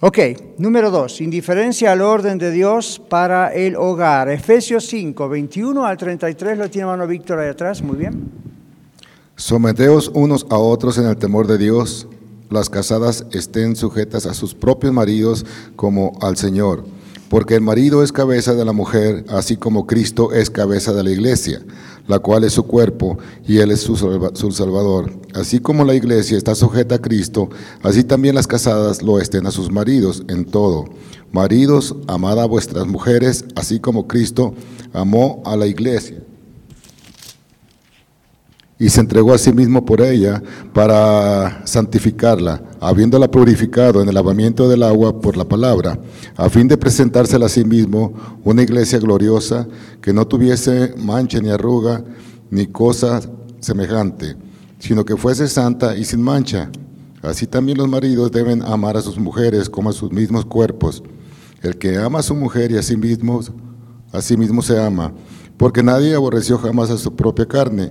[0.00, 0.18] Ok,
[0.58, 4.28] número dos, indiferencia al orden de Dios para el hogar.
[4.28, 8.47] Efesios 5, 21 al 33, lo tiene mano Víctor ahí atrás, muy bien.
[9.40, 12.08] Someteos unos a otros en el temor de Dios.
[12.50, 15.46] las casadas estén sujetas a sus propios maridos
[15.76, 16.84] como al Señor,
[17.30, 21.10] porque el marido es cabeza de la mujer, así como Cristo es cabeza de la
[21.10, 21.62] iglesia,
[22.08, 23.96] la cual es su cuerpo y Él es su,
[24.50, 25.12] Salvador.
[25.34, 27.48] Así como la iglesia está sujeta a Cristo,
[27.84, 30.86] así también las casadas lo estén a sus maridos en todo.
[31.30, 34.52] Maridos, amad a vuestras mujeres, así como Cristo
[34.92, 36.24] amó a la iglesia
[38.78, 44.68] y se entregó a sí mismo por ella para santificarla, habiéndola purificado en el lavamiento
[44.68, 45.98] del agua por la palabra,
[46.36, 48.12] a fin de presentársela a sí mismo
[48.44, 49.66] una iglesia gloriosa
[50.00, 52.04] que no tuviese mancha ni arruga
[52.50, 53.20] ni cosa
[53.60, 54.36] semejante,
[54.78, 56.70] sino que fuese santa y sin mancha.
[57.22, 61.02] Así también los maridos deben amar a sus mujeres como a sus mismos cuerpos.
[61.62, 63.40] El que ama a su mujer y a sí mismo,
[64.12, 65.12] a sí mismo se ama,
[65.56, 67.90] porque nadie aborreció jamás a su propia carne,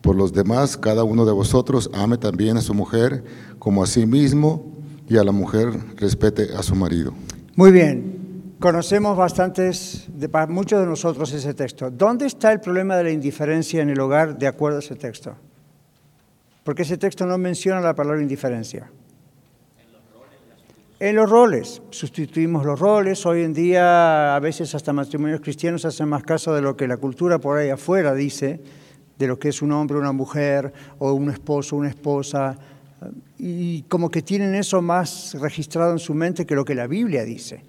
[0.00, 3.22] por los demás, cada uno de vosotros ame también a su mujer
[3.58, 4.72] como a sí mismo
[5.08, 7.12] y a la mujer respete a su marido.
[7.56, 11.90] Muy bien, conocemos bastantes, de, muchos de nosotros ese texto.
[11.90, 15.34] ¿Dónde está el problema de la indiferencia en el hogar de acuerdo a ese texto?
[16.64, 18.90] Porque ese texto no menciona la palabra indiferencia.
[20.98, 23.24] En los roles, sustituimos los roles.
[23.24, 26.98] Hoy en día, a veces hasta matrimonios cristianos hacen más caso de lo que la
[26.98, 28.60] cultura por ahí afuera dice
[29.20, 32.56] de lo que es un hombre, una mujer, o un esposo, una esposa,
[33.38, 37.22] y como que tienen eso más registrado en su mente que lo que la Biblia
[37.22, 37.62] dice.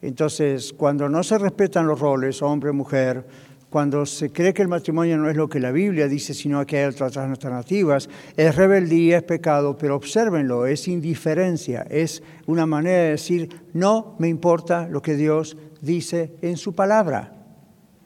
[0.00, 3.26] Entonces, cuando no se respetan los roles, hombre, mujer,
[3.68, 6.78] cuando se cree que el matrimonio no es lo que la Biblia dice, sino que
[6.78, 13.10] hay otras alternativas, es rebeldía, es pecado, pero obsérvenlo, es indiferencia, es una manera de
[13.10, 17.37] decir, no me importa lo que Dios dice en su palabra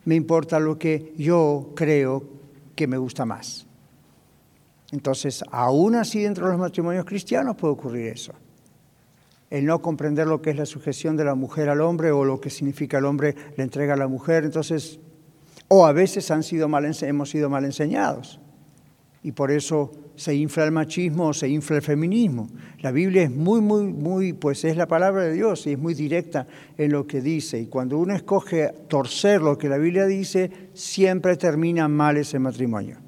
[0.04, 2.24] me importa lo que yo creo
[2.74, 3.66] que me gusta más.
[4.90, 8.32] Entonces, aún así dentro de los matrimonios cristianos puede ocurrir eso.
[9.48, 12.40] El no comprender lo que es la sujeción de la mujer al hombre o lo
[12.40, 14.44] que significa el hombre le entrega a la mujer.
[14.44, 14.98] Entonces,
[15.68, 18.40] o a veces han sido mal, hemos sido mal enseñados.
[19.22, 22.48] Y por eso se infla el machismo o se infla el feminismo.
[22.80, 25.94] La Biblia es muy, muy, muy, pues es la palabra de Dios y es muy
[25.94, 27.60] directa en lo que dice.
[27.60, 32.98] Y cuando uno escoge torcer lo que la Biblia dice, siempre termina mal ese matrimonio.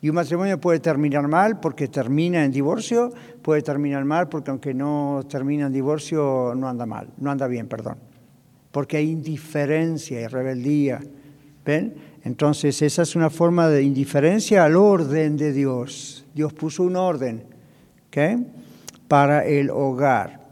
[0.00, 4.72] Y un matrimonio puede terminar mal porque termina en divorcio, puede terminar mal porque aunque
[4.72, 7.96] no termina en divorcio, no anda mal, no anda bien, perdón.
[8.70, 11.00] Porque hay indiferencia y rebeldía.
[11.64, 11.94] ¿Ven?
[12.28, 16.26] Entonces, esa es una forma de indiferencia al orden de Dios.
[16.34, 17.42] Dios puso un orden
[19.08, 20.46] para el hogar.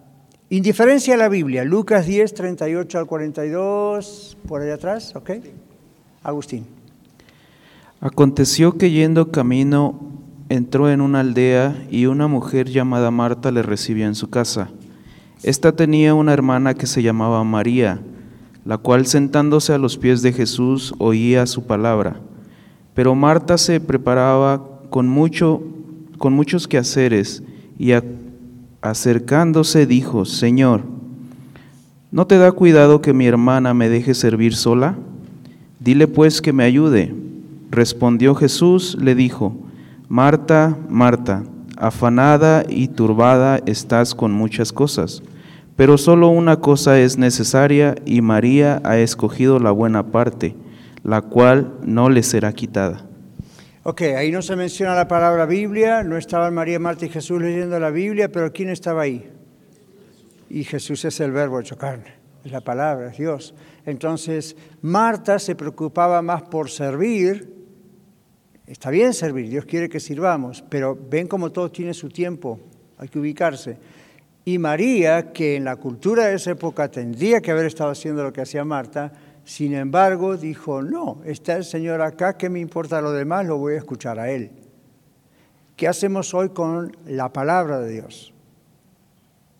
[0.48, 5.32] Indiferencia a la Biblia, Lucas 10, 38 al 42, por ahí atrás, ¿ok?
[6.22, 6.64] Agustín.
[8.00, 10.00] Aconteció que yendo camino
[10.48, 14.70] entró en una aldea y una mujer llamada Marta le recibió en su casa.
[15.42, 18.00] Esta tenía una hermana que se llamaba María
[18.66, 22.16] la cual sentándose a los pies de Jesús oía su palabra.
[22.94, 25.62] Pero Marta se preparaba con, mucho,
[26.18, 27.44] con muchos quehaceres
[27.78, 27.92] y
[28.80, 30.82] acercándose dijo, Señor,
[32.10, 34.96] ¿no te da cuidado que mi hermana me deje servir sola?
[35.78, 37.14] Dile pues que me ayude.
[37.70, 39.56] Respondió Jesús, le dijo,
[40.08, 41.44] Marta, Marta,
[41.76, 45.22] afanada y turbada estás con muchas cosas
[45.76, 50.56] pero solo una cosa es necesaria y María ha escogido la buena parte,
[51.02, 53.06] la cual no le será quitada.
[53.82, 57.78] Ok, ahí no se menciona la palabra Biblia, no estaban María, Marta y Jesús leyendo
[57.78, 59.30] la Biblia, pero ¿quién estaba ahí?
[60.48, 63.54] Y Jesús es el verbo hecho carne, es la palabra, es Dios.
[63.84, 67.54] Entonces, Marta se preocupaba más por servir.
[68.66, 72.58] Está bien servir, Dios quiere que sirvamos, pero ven cómo todo tiene su tiempo,
[72.98, 73.78] hay que ubicarse.
[74.48, 78.32] Y María, que en la cultura de esa época tendría que haber estado haciendo lo
[78.32, 79.12] que hacía Marta,
[79.44, 83.44] sin embargo dijo, no, está el Señor acá, ¿qué me importa lo demás?
[83.44, 84.52] Lo voy a escuchar a Él.
[85.74, 88.32] ¿Qué hacemos hoy con la palabra de Dios?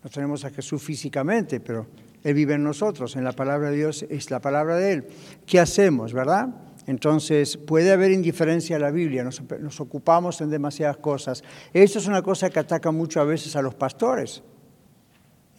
[0.05, 1.87] No tenemos a Jesús físicamente, pero
[2.23, 5.07] Él vive en nosotros, en la palabra de Dios es la palabra de Él.
[5.45, 6.47] ¿Qué hacemos, verdad?
[6.85, 11.43] Entonces, puede haber indiferencia a la Biblia, nos, ocupamos en demasiadas cosas.
[11.73, 14.43] Esto es una cosa que ataca mucho a veces a los pastores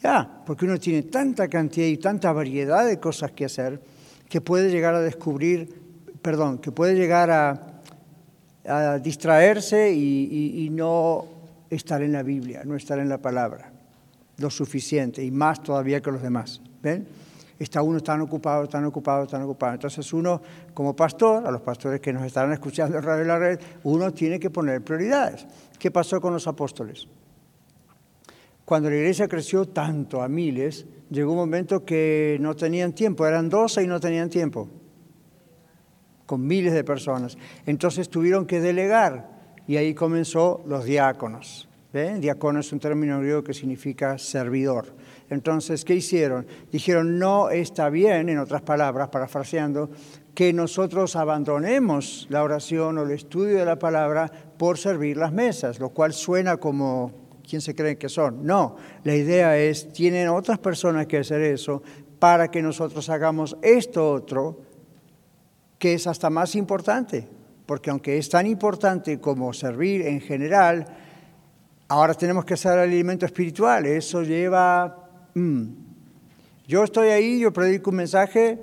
[0.01, 3.81] Ya, porque uno tiene tanta cantidad y tanta variedad de cosas que hacer
[4.29, 5.73] que puede llegar a descubrir,
[6.21, 7.65] perdón, que puede llegar a,
[9.01, 11.25] distraerse y, y no
[11.71, 13.71] estar en la Biblia, no estar en la palabra
[14.39, 16.61] lo suficiente y más todavía que los demás.
[16.81, 17.07] ¿Ven?
[17.57, 19.73] Está uno tan ocupado, tan ocupado, tan ocupado.
[19.73, 20.41] Entonces uno,
[20.73, 24.39] como pastor, a los pastores que nos estarán escuchando en Radio La Red, uno tiene
[24.39, 25.45] que poner prioridades.
[25.77, 27.07] ¿Qué pasó con los apóstoles?
[28.69, 33.49] Cuando la iglesia creció tanto, a miles, llegó un momento que no tenían tiempo, eran
[33.49, 34.69] doce y no tenían tiempo,
[36.27, 37.35] con miles de personas.
[37.65, 41.67] Entonces tuvieron que delegar y ahí comenzó los diáconos.
[41.91, 44.93] Diácono es un término griego que significa servidor.
[45.31, 46.45] Entonces, ¿qué hicieron?
[46.71, 49.89] Dijeron, no está bien, en otras palabras, parafraseando,
[50.35, 55.79] que nosotros abandonemos la oración o el estudio de la palabra por servir las mesas,
[55.79, 58.45] lo cual suena como, ¿quién se creen que son?
[58.45, 61.81] No, la idea es, tienen otras personas que hacer eso
[62.19, 64.61] para que nosotros hagamos esto otro,
[65.77, 67.27] que es hasta más importante,
[67.65, 70.85] porque aunque es tan importante como servir en general,
[71.91, 75.09] Ahora tenemos que hacer el alimento espiritual, eso lleva...
[75.33, 75.69] Mm.
[76.67, 78.59] Yo estoy ahí, yo predico un mensaje,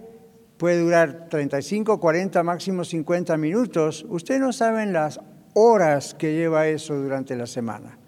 [0.57, 4.07] puede durar 35, 40, máximo 50 minutos.
[4.09, 5.19] Ustedes no saben las
[5.55, 7.99] horas que lleva eso durante la semana.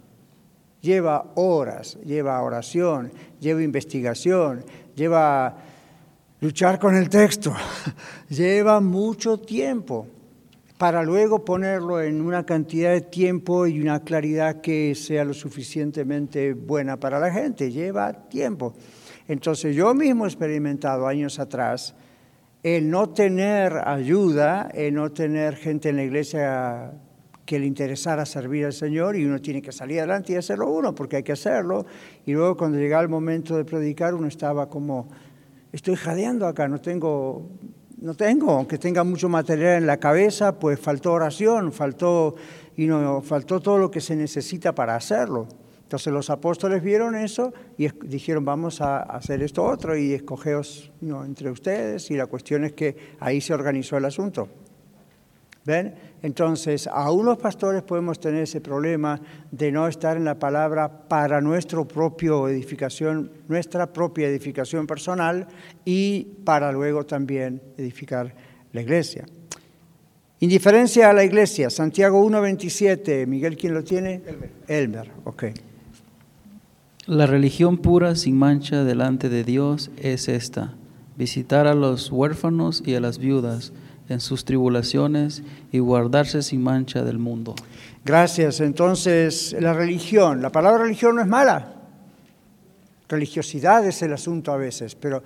[0.80, 4.64] Lleva horas, lleva oración, lleva investigación,
[4.94, 5.56] lleva
[6.40, 7.52] luchar con el texto,
[8.28, 10.06] lleva mucho tiempo
[10.78, 16.52] para luego ponerlo en una cantidad de tiempo y una claridad que sea lo suficientemente
[16.52, 17.72] buena para la gente.
[17.72, 18.74] Lleva tiempo.
[19.26, 21.94] Entonces yo mismo he experimentado años atrás
[22.62, 26.92] el no tener ayuda, el no tener gente en la iglesia
[27.48, 30.94] que le interesara servir al Señor y uno tiene que salir adelante y hacerlo uno,
[30.94, 31.86] porque hay que hacerlo.
[32.26, 35.08] Y luego cuando llegaba el momento de predicar uno estaba como,
[35.72, 37.48] estoy jadeando acá, no tengo
[38.02, 42.34] no tengo, aunque tenga mucho material en la cabeza, pues faltó oración, faltó,
[42.76, 45.48] y no, faltó todo lo que se necesita para hacerlo.
[45.84, 51.50] Entonces los apóstoles vieron eso y dijeron, vamos a hacer esto otro y escogeos entre
[51.50, 54.50] ustedes y la cuestión es que ahí se organizó el asunto.
[55.68, 55.94] ¿Ven?
[56.22, 61.42] Entonces, aún los pastores podemos tener ese problema de no estar en la palabra para
[61.42, 65.46] nuestra propia edificación, nuestra propia edificación personal
[65.84, 68.34] y para luego también edificar
[68.72, 69.26] la iglesia.
[70.40, 74.22] Indiferencia a la iglesia, Santiago 1.27, Miguel, ¿quién lo tiene?
[74.26, 74.50] Elmer.
[74.68, 75.44] Elmer, ok.
[77.04, 80.76] La religión pura sin mancha delante de Dios es esta,
[81.18, 83.74] visitar a los huérfanos y a las viudas,
[84.08, 87.54] en sus tribulaciones y guardarse sin mancha del mundo.
[88.04, 88.60] Gracias.
[88.60, 91.74] Entonces, la religión, la palabra religión no es mala.
[93.08, 95.22] Religiosidad es el asunto a veces, pero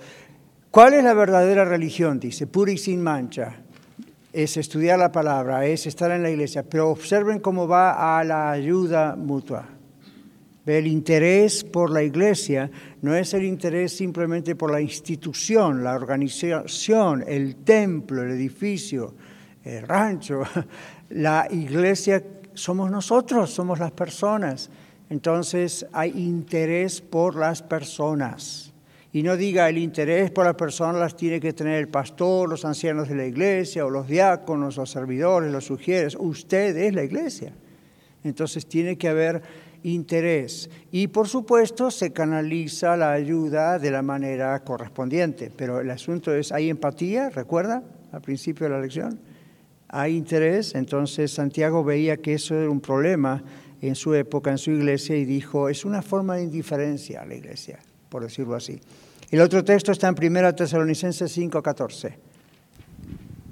[0.71, 2.19] ¿cuál es la verdadera religión?
[2.19, 3.57] Dice, pura y sin mancha.
[4.31, 8.51] Es estudiar la palabra, es estar en la iglesia, pero observen cómo va a la
[8.51, 9.72] ayuda mutua.
[10.65, 17.23] El interés por la iglesia no es el interés simplemente por la institución, la organización,
[17.27, 19.13] el templo, el edificio,
[19.63, 20.43] el rancho.
[21.09, 24.69] La iglesia somos nosotros, somos las personas.
[25.09, 28.73] Entonces hay interés por las personas.
[29.11, 32.65] Y no diga el interés por las personas las tiene que tener el pastor, los
[32.65, 36.17] ancianos de la iglesia, o los diáconos, los servidores, los sugieres.
[36.19, 37.53] Usted es la iglesia.
[38.23, 39.43] Entonces tiene que haber
[39.83, 40.69] interés.
[40.91, 45.51] Y por supuesto se canaliza la ayuda de la manera correspondiente.
[45.55, 47.29] Pero el asunto es, ¿hay empatía?
[47.29, 49.19] ¿Recuerda al principio de la lección?
[49.89, 50.75] Hay interés.
[50.75, 53.43] Entonces Santiago veía que eso era un problema
[53.81, 57.35] en su época, en su iglesia, y dijo, es una forma de indiferencia a la
[57.35, 57.79] iglesia,
[58.09, 58.79] por decirlo así.
[59.29, 62.13] El otro texto está en 1 Tesalonicenses 5:14.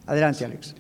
[0.06, 0.76] Adelante, Alex.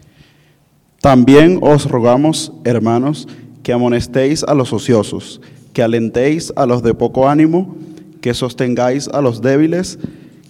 [1.01, 3.27] También os rogamos, hermanos,
[3.64, 5.41] que amonestéis a los ociosos,
[5.74, 7.76] que alentéis a los de poco ánimo,
[8.22, 9.99] que sostengáis a los débiles,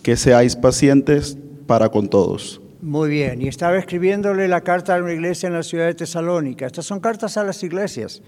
[0.03, 1.37] que seáis pacientes
[1.67, 2.61] para con todos.
[2.81, 6.65] Muy bien, y estaba escribiéndole la carta a una iglesia en la ciudad de Tesalónica.
[6.65, 8.21] Estas son cartas a las iglesias,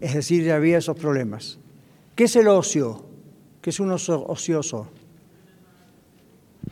[0.00, 1.58] es decir, ya había esos problemas.
[2.14, 3.04] ¿Qué es el ocio?
[3.60, 4.88] ¿Qué es un ocioso?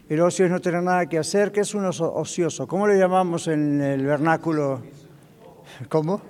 [0.08, 1.52] El ocio es no tener nada que hacer.
[1.52, 2.66] ¿Qué es un ocioso?
[2.66, 4.82] ¿Cómo le llamamos en el vernáculo?
[5.88, 6.20] ¿Cómo?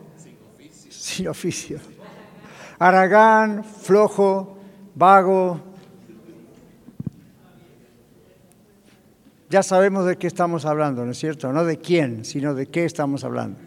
[1.01, 1.79] Sin oficio.
[2.79, 4.59] Aragán, flojo,
[4.95, 5.61] vago.
[9.49, 11.53] Ya sabemos de qué estamos hablando, ¿no es cierto?
[11.53, 13.59] No de quién, sino de qué estamos hablando.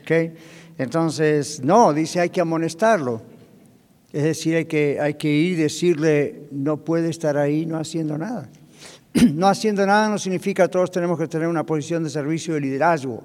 [0.00, 0.34] ¿Ok?
[0.78, 3.22] Entonces, no, dice hay que amonestarlo.
[4.12, 8.16] Es decir, hay que, hay que ir y decirle, no puede estar ahí no haciendo
[8.16, 8.48] nada.
[9.32, 12.60] No haciendo nada no significa que todos tenemos que tener una posición de servicio de
[12.60, 13.22] liderazgo.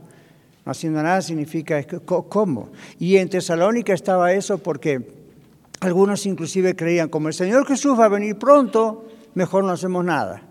[0.66, 2.70] No haciendo nada significa cómo.
[3.00, 5.22] Y en Tesalónica estaba eso porque
[5.80, 10.44] algunos inclusive creían, como el Señor Jesús va a venir pronto, mejor no hacemos nada.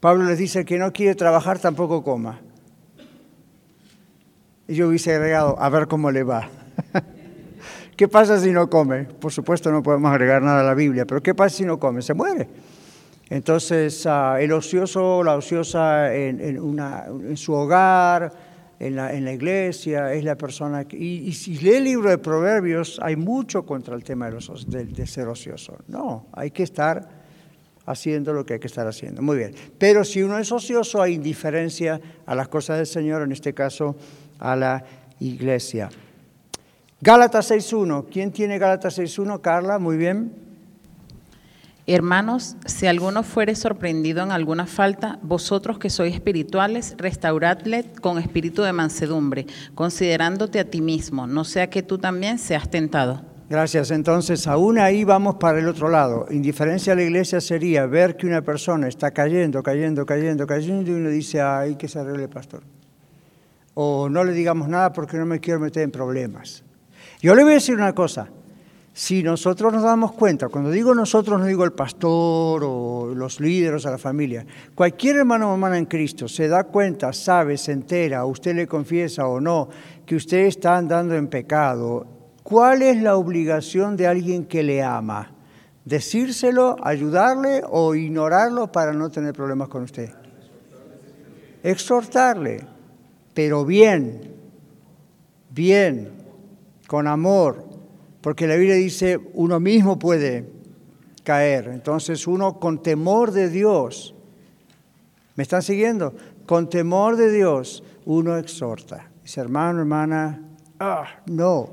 [0.00, 2.40] Pablo les dice que no quiere trabajar, tampoco coma.
[4.68, 6.48] Y yo hubiese agregado, a ver cómo le va.
[7.96, 9.04] ¿Qué pasa si no come?
[9.04, 12.00] Por supuesto no podemos agregar nada a la Biblia, pero ¿qué pasa si no come?
[12.00, 12.48] Se muere.
[13.28, 18.32] Entonces, ah, el ocioso, la ociosa en, en, su hogar,
[18.80, 20.96] en la, en la, iglesia, es la persona que...
[20.96, 25.28] Y, si lee el libro de Proverbios, hay mucho contra el tema de, de ser
[25.28, 25.76] ocioso.
[25.86, 27.06] No, hay que estar
[27.84, 29.20] haciendo lo que hay que estar haciendo.
[29.20, 29.54] Muy bien.
[29.76, 33.96] Pero si uno es ocioso, hay indiferencia a las cosas del Señor, en este caso
[34.38, 34.82] a la
[35.20, 35.90] iglesia.
[37.02, 38.06] Gálatas 6.1.
[38.10, 39.42] ¿Quién tiene Gálatas 6.1?
[39.42, 40.49] Carla, muy bien.
[41.92, 48.62] Hermanos, si alguno fuere sorprendido en alguna falta, vosotros que sois espirituales, restauradle con espíritu
[48.62, 53.22] de mansedumbre, considerándote a ti mismo, no sea que tú también seas tentado.
[53.48, 53.90] Gracias.
[53.90, 56.26] Entonces, aún ahí vamos para el otro lado.
[56.30, 60.94] Indiferencia a la iglesia sería ver que una persona está cayendo, cayendo, cayendo, cayendo y
[60.94, 62.62] uno dice, ay, que se arregle, pastor.
[63.74, 66.62] O no le digamos nada porque no me quiero meter en problemas.
[67.20, 68.28] Yo le voy a decir una cosa.
[69.00, 73.86] Si nosotros nos damos cuenta, cuando digo nosotros no digo el pastor o los líderes
[73.86, 74.44] a la familia,
[74.74, 79.26] cualquier hermano o hermana en Cristo se da cuenta, sabe, se entera, usted le confiesa
[79.26, 79.70] o no,
[80.04, 82.06] que usted está andando en pecado,
[82.42, 85.32] ¿cuál es la obligación de alguien que le ama?
[85.86, 90.10] ¿Decírselo, ayudarle o ignorarlo para no tener problemas con usted?
[91.62, 92.66] Exhortarle,
[93.32, 94.34] pero bien,
[95.48, 96.10] bien,
[96.86, 97.69] con amor,
[98.20, 100.46] porque la Biblia dice, uno mismo puede
[101.24, 101.68] caer.
[101.68, 104.14] Entonces uno con temor de Dios,
[105.36, 106.14] ¿me están siguiendo?
[106.46, 109.10] Con temor de Dios uno exhorta.
[109.22, 110.42] Dice, hermano, hermana,
[110.78, 111.70] ah, no.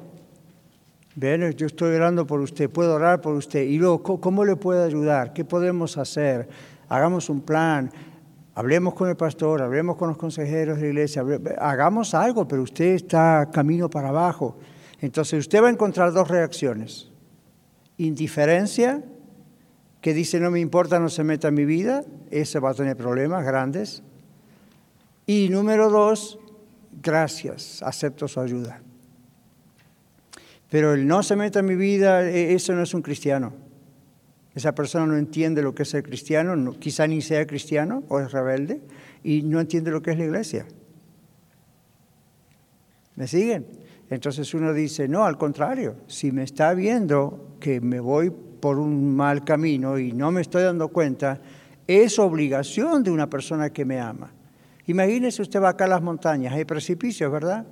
[1.15, 3.63] Ven, yo estoy orando por usted, puedo orar por usted.
[3.63, 5.33] Y luego, ¿cómo le puedo ayudar?
[5.33, 6.47] ¿Qué podemos hacer?
[6.89, 7.91] Hagamos un plan,
[8.53, 11.25] hablemos con el pastor, hablemos con los consejeros de la iglesia,
[11.57, 14.57] hagamos algo, pero usted está camino para abajo.
[14.99, 17.09] Entonces usted va a encontrar dos reacciones.
[17.97, 19.03] Indiferencia,
[20.01, 22.97] que dice no me importa, no se meta en mi vida, ese va a tener
[22.97, 24.03] problemas grandes.
[25.25, 26.39] Y número dos,
[27.01, 28.81] gracias, acepto su ayuda.
[30.69, 33.53] Pero el no se meta en mi vida, e, eso no es un cristiano.
[34.53, 38.31] Esa persona no entiende lo que es ser cristiano, quizá ni sea cristiano o es
[38.31, 38.81] rebelde,
[39.23, 40.65] y no entiende lo que es la iglesia.
[43.15, 43.65] ¿Me siguen?
[44.09, 49.15] Entonces uno dice, no, al contrario, si me está viendo que me voy por un
[49.15, 51.41] mal camino y no me estoy dando cuenta,
[51.87, 54.33] es obligación de una persona que me ama.
[54.87, 57.65] Imagínese usted va acá a las montañas, hay precipicios, ¿verdad?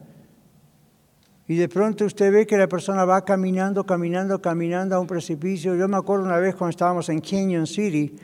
[1.47, 5.75] Y de pronto usted ve que la persona va caminando, caminando, caminando a un precipicio.
[5.75, 8.15] Yo me acuerdo una vez cuando estábamos en Canyon City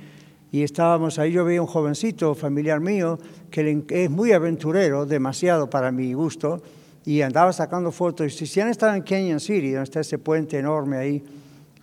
[0.51, 5.91] y estábamos ahí, yo veía un jovencito familiar mío que es muy aventurero, demasiado para
[5.91, 6.61] mi gusto,
[7.05, 8.41] y andaba sacando fotos.
[8.41, 11.23] Y si han estado en Canyon City, donde está ese puente enorme ahí,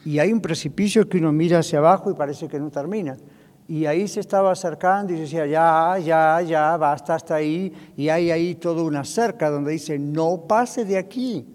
[0.05, 3.17] y hay un precipicio que uno mira hacia abajo y parece que no termina.
[3.67, 7.73] Y ahí se estaba acercando y decía, ya, ya, ya, basta hasta ahí.
[7.97, 11.47] Y hay ahí toda una cerca donde dice, no pase de aquí.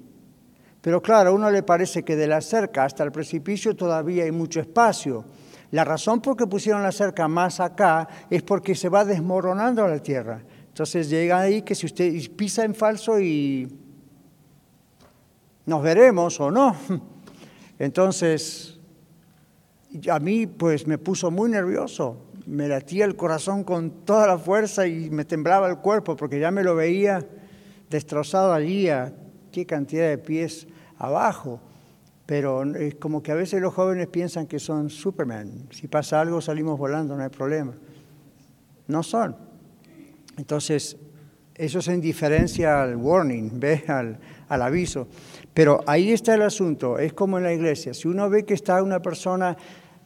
[0.82, 4.32] Pero claro, a uno le parece que de la cerca hasta el precipicio todavía hay
[4.32, 5.26] mucho espacio.
[5.72, 9.97] La razón por que pusieron la cerca más acá es porque se va desmoronando la
[9.97, 10.43] tierra.
[10.74, 13.78] Entonces llega ahí que si usted pisa en falso y
[15.67, 16.76] nos veremos o no.
[17.78, 18.80] Entonces,
[20.11, 24.88] a mí pues me puso muy nervioso, me latía el corazón con toda la fuerza
[24.88, 27.24] y me temblaba el cuerpo porque ya me lo veía
[27.91, 29.13] destrozado allí a
[29.51, 30.65] qué cantidad de pies
[30.97, 31.59] abajo.
[32.26, 35.67] Pero es como que a veces los jóvenes piensan que son Superman.
[35.69, 37.76] Si pasa algo salimos volando, no hay problema.
[38.88, 39.53] No son.
[40.38, 40.97] Entonces,
[41.55, 43.84] eso es en diferencia al warning, ¿ve?
[43.88, 44.17] Al,
[44.49, 45.07] al, aviso.
[45.53, 47.93] Pero ahí está el asunto, es como en la iglesia.
[47.93, 49.55] Si uno ve que está una persona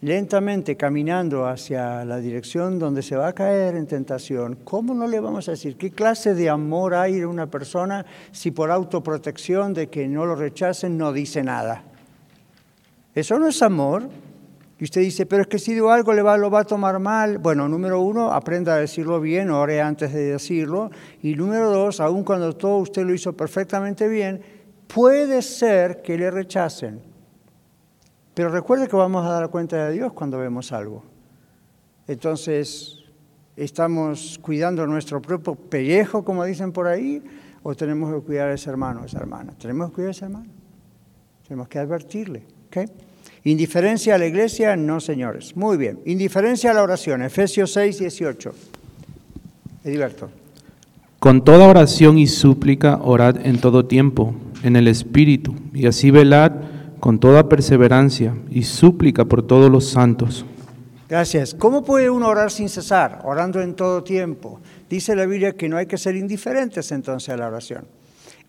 [0.01, 5.19] lentamente caminando hacia la dirección donde se va a caer en tentación, ¿cómo no le
[5.19, 9.87] vamos a decir qué clase de amor hay en una persona si por autoprotección de
[9.87, 11.83] que no lo rechacen no dice nada?
[13.15, 14.09] Eso no es amor,
[14.79, 16.99] y usted dice, pero es que si digo algo le va, lo va a tomar
[16.99, 17.39] mal.
[17.39, 20.91] Bueno, número uno, aprenda a decirlo bien, ore antes de decirlo.
[21.23, 24.39] Y número dos, aun cuando todo usted lo hizo perfectamente bien,
[24.87, 27.01] puede ser que le rechacen.
[28.35, 31.03] Pero recuerde que vamos a dar cuenta de Dios cuando vemos algo.
[32.05, 32.99] Entonces,
[33.55, 37.23] ¿estamos cuidando nuestro propio pellejo, como dicen por ahí,
[37.63, 39.53] o tenemos que cuidar a ese hermano o esa hermana?
[39.57, 40.51] Tenemos que cuidar a ese hermano.
[41.47, 42.45] Tenemos que advertirle.
[43.47, 45.55] Indiferencia a la iglesia, no, señores.
[45.55, 46.01] Muy bien.
[46.03, 48.53] Indiferencia a la oración, Efesios 6, 18.
[49.85, 50.29] Ediberto.
[51.19, 56.51] Con toda oración y súplica, orad en todo tiempo, en el Espíritu, y así velad
[56.99, 60.45] con toda perseverancia y súplica por todos los santos.
[61.07, 61.53] Gracias.
[61.53, 63.21] ¿Cómo puede uno orar sin cesar?
[63.23, 64.59] Orando en todo tiempo.
[64.89, 67.85] Dice la Biblia que no hay que ser indiferentes entonces a la oración.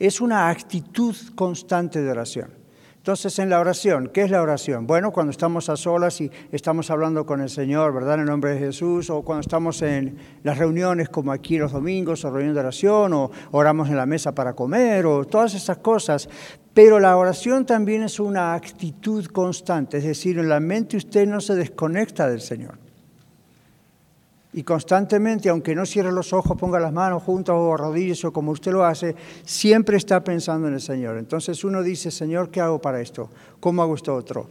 [0.00, 2.57] Es una actitud constante de oración.
[2.98, 4.86] Entonces, en la oración, ¿qué es la oración?
[4.86, 8.14] Bueno, cuando estamos a solas y estamos hablando con el Señor, ¿verdad?
[8.14, 12.24] En el nombre de Jesús, o cuando estamos en las reuniones como aquí los domingos,
[12.24, 16.28] o reunión de oración, o oramos en la mesa para comer, o todas esas cosas.
[16.74, 21.40] Pero la oración también es una actitud constante, es decir, en la mente usted no
[21.40, 22.87] se desconecta del Señor.
[24.58, 28.50] Y constantemente, aunque no cierre los ojos, ponga las manos juntas o rodillas o como
[28.50, 31.16] usted lo hace, siempre está pensando en el Señor.
[31.16, 33.30] Entonces uno dice, Señor, ¿qué hago para esto?
[33.60, 34.48] ¿Cómo hago esto otro?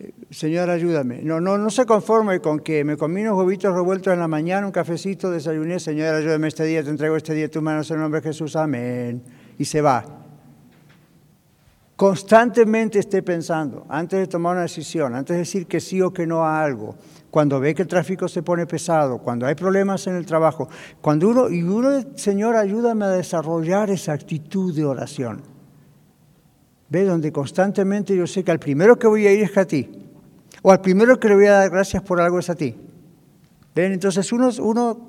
[0.00, 1.22] Eh, Señor, ayúdame.
[1.22, 4.66] No, no, no se conforme con que me comí unos huevitos revueltos en la mañana,
[4.66, 5.78] un cafecito, desayuné.
[5.78, 8.56] Señor, ayúdame este día, te entrego este día tu manos en el nombre de Jesús.
[8.56, 9.22] Amén.
[9.56, 10.04] Y se va.
[11.94, 16.26] Constantemente esté pensando, antes de tomar una decisión, antes de decir que sí o que
[16.26, 16.96] no a algo,
[17.34, 20.68] cuando ve que el tráfico se pone pesado, cuando hay problemas en el trabajo,
[21.00, 25.42] cuando uno, y uno, Señor, ayúdame a desarrollar esa actitud de oración.
[26.88, 29.90] Ve donde constantemente yo sé que al primero que voy a ir es a ti,
[30.62, 32.76] o al primero que le voy a dar gracias por algo es a ti.
[33.74, 35.00] Ven, entonces uno, uno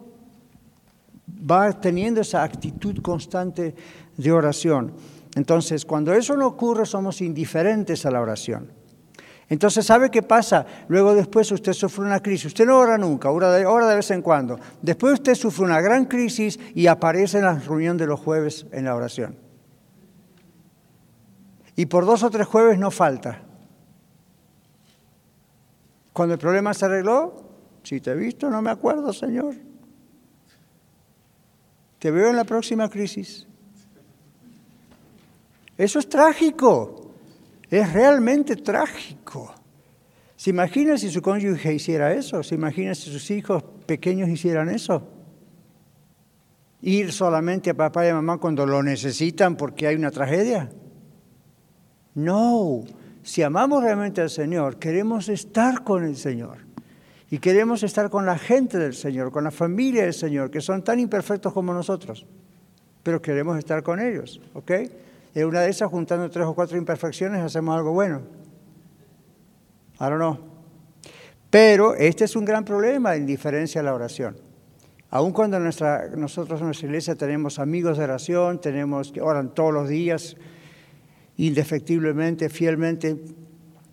[1.48, 3.76] va teniendo esa actitud constante
[4.18, 4.94] de oración.
[5.36, 8.72] Entonces, cuando eso no ocurre, somos indiferentes a la oración.
[9.48, 10.66] Entonces, ¿sabe qué pasa?
[10.88, 12.48] Luego después usted sufre una crisis.
[12.48, 14.60] Usted no ora nunca, ora de, de vez en cuando.
[14.82, 18.86] Después usted sufre una gran crisis y aparece en la reunión de los jueves en
[18.86, 19.38] la oración.
[21.76, 23.42] Y por dos o tres jueves no falta.
[26.12, 27.44] Cuando el problema se arregló,
[27.84, 29.54] si te he visto, no me acuerdo, Señor.
[32.00, 33.46] Te veo en la próxima crisis.
[35.78, 37.05] Eso es trágico.
[37.70, 39.54] Es realmente trágico.
[40.36, 42.44] ¿Se imagina si su cónyuge hiciera eso?
[42.44, 45.08] ¿Se imagina si sus hijos pequeños hicieran eso?
[46.82, 50.70] Ir solamente a papá y a mamá cuando lo necesitan porque hay una tragedia.
[52.14, 52.84] No,
[53.24, 56.60] si amamos realmente al Señor, queremos estar con el Señor.
[57.32, 60.84] Y queremos estar con la gente del Señor, con la familia del Señor, que son
[60.84, 62.26] tan imperfectos como nosotros.
[63.02, 64.72] Pero queremos estar con ellos, ¿ok?
[65.36, 68.22] En una de esas, juntando tres o cuatro imperfecciones, hacemos algo bueno.
[70.00, 70.40] Don't know.
[71.50, 74.38] Pero este es un gran problema de indiferencia a la oración.
[75.10, 79.90] Aun cuando nosotros en nuestra iglesia tenemos amigos de oración, tenemos que oran todos los
[79.90, 80.36] días,
[81.38, 83.18] indefectiblemente, fielmente,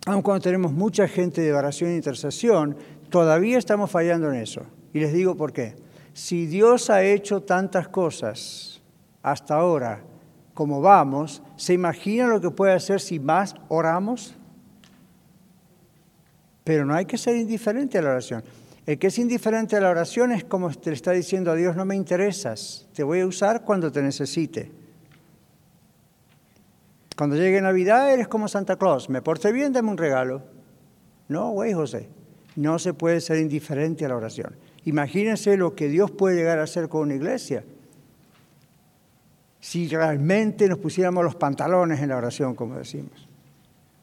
[0.05, 2.77] aun cuando tenemos mucha gente de oración e intercesión,
[3.09, 4.65] todavía estamos fallando en eso.
[4.93, 5.75] Y les digo por qué.
[6.13, 8.81] Si Dios ha hecho tantas cosas
[9.21, 10.03] hasta ahora,
[10.53, 14.35] como vamos, ¿se imagina lo que puede hacer si más oramos?
[16.63, 18.43] Pero no hay que ser indiferente a la oración.
[18.85, 21.85] El que es indiferente a la oración es como te está diciendo a Dios, no
[21.85, 24.71] me interesas, te voy a usar cuando te necesite.
[27.17, 30.43] Cuando llegue Navidad eres como Santa Claus, me porté bien, dame un regalo.
[31.29, 32.09] No, güey José,
[32.55, 34.55] no se puede ser indiferente a la oración.
[34.85, 37.63] Imagínense lo que Dios puede llegar a hacer con una iglesia
[39.63, 43.29] si realmente nos pusiéramos los pantalones en la oración, como decimos.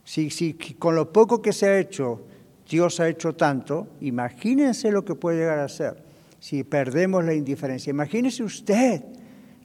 [0.04, 2.22] Si, si con lo poco que se ha hecho,
[2.66, 6.02] Dios ha hecho tanto, imagínense lo que puede llegar a ser
[6.38, 7.90] si perdemos la indiferencia.
[7.90, 9.02] Imagínese usted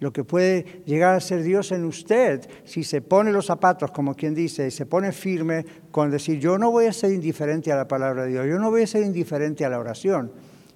[0.02, 4.16] lo que puede llegar a ser Dios en usted si se pone los zapatos, como
[4.16, 7.78] quien dice, y se pone firme con decir, yo no voy a ser indiferente a
[7.78, 10.34] la palabra de Dios, yo no voy a ser indiferente a la oración,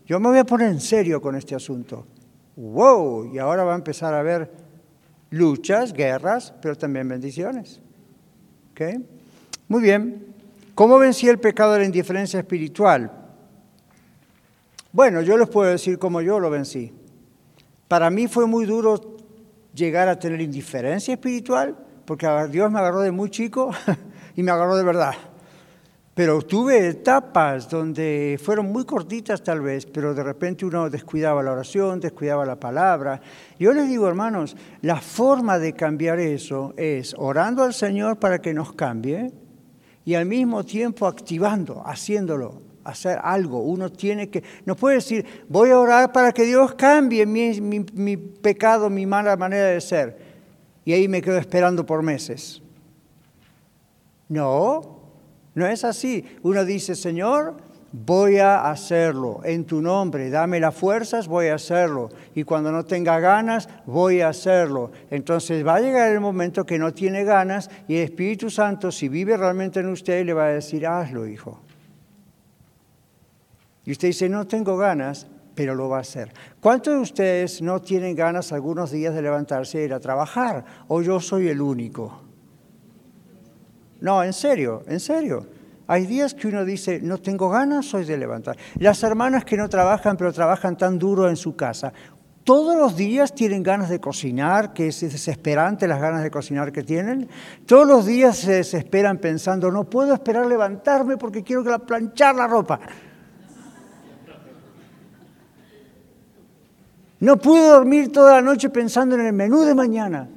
[0.07, 2.07] yo me voy a poner en serio con este asunto.
[2.55, 3.33] ¡Wow!
[3.33, 4.68] Y ahora va a empezar a ver
[5.29, 7.81] luchas, guerras, pero también bendiciones.
[8.71, 9.05] ¿Okay?
[9.67, 10.35] Muy bien.
[10.75, 13.11] ¿Cómo vencí el pecado de la indiferencia espiritual?
[14.91, 16.91] Bueno, yo les puedo decir cómo yo lo vencí.
[17.87, 19.17] Para mí fue muy duro
[19.73, 23.71] llegar a tener indiferencia espiritual, porque Dios me agarró de muy chico
[24.35, 25.13] y me agarró de verdad.
[26.19, 31.53] Pero tuve etapas donde fueron muy cortitas tal vez, pero de repente uno descuidaba la
[31.53, 33.21] oración, descuidaba la palabra.
[33.57, 38.53] Yo les digo, hermanos, la forma de cambiar eso es orando al Señor para que
[38.53, 39.31] nos cambie
[40.03, 43.61] y al mismo tiempo activando, haciéndolo, hacer algo.
[43.61, 48.17] Uno tiene que, no puede decir, voy a orar para que Dios cambie mi, mi,
[48.17, 50.17] pecado, mi mala manera de ser,
[50.83, 52.61] y ahí me quedo esperando por meses.
[54.27, 54.98] No,
[55.59, 56.25] no es así.
[56.41, 57.55] Uno dice, Señor,
[57.91, 62.09] voy a hacerlo en tu nombre, dame las fuerzas, voy a hacerlo.
[62.33, 64.91] Y cuando no tenga ganas, voy a hacerlo.
[65.11, 69.09] Entonces va a llegar el momento que no tiene ganas y el Espíritu Santo, si
[69.09, 71.59] vive realmente en usted, le va a decir, hazlo, hijo.
[73.85, 76.31] Y usted dice, no tengo ganas, pero lo va a hacer.
[76.61, 80.63] ¿Cuántos de ustedes no tienen ganas algunos días de levantarse e ir a trabajar?
[80.87, 82.28] ¿O yo soy el único?
[84.01, 85.45] No, en serio, en serio.
[85.87, 88.55] Hay días que uno dice, no tengo ganas, soy de levantar.
[88.77, 91.91] Las hermanas que no trabajan, pero trabajan tan duro en su casa,
[92.43, 96.83] todos los días tienen ganas de cocinar, que es desesperante las ganas de cocinar que
[96.83, 97.29] tienen.
[97.65, 102.79] Todos los días se desesperan pensando, no puedo esperar levantarme porque quiero planchar la ropa.
[107.19, 110.27] No pude dormir toda la noche pensando en el menú de mañana.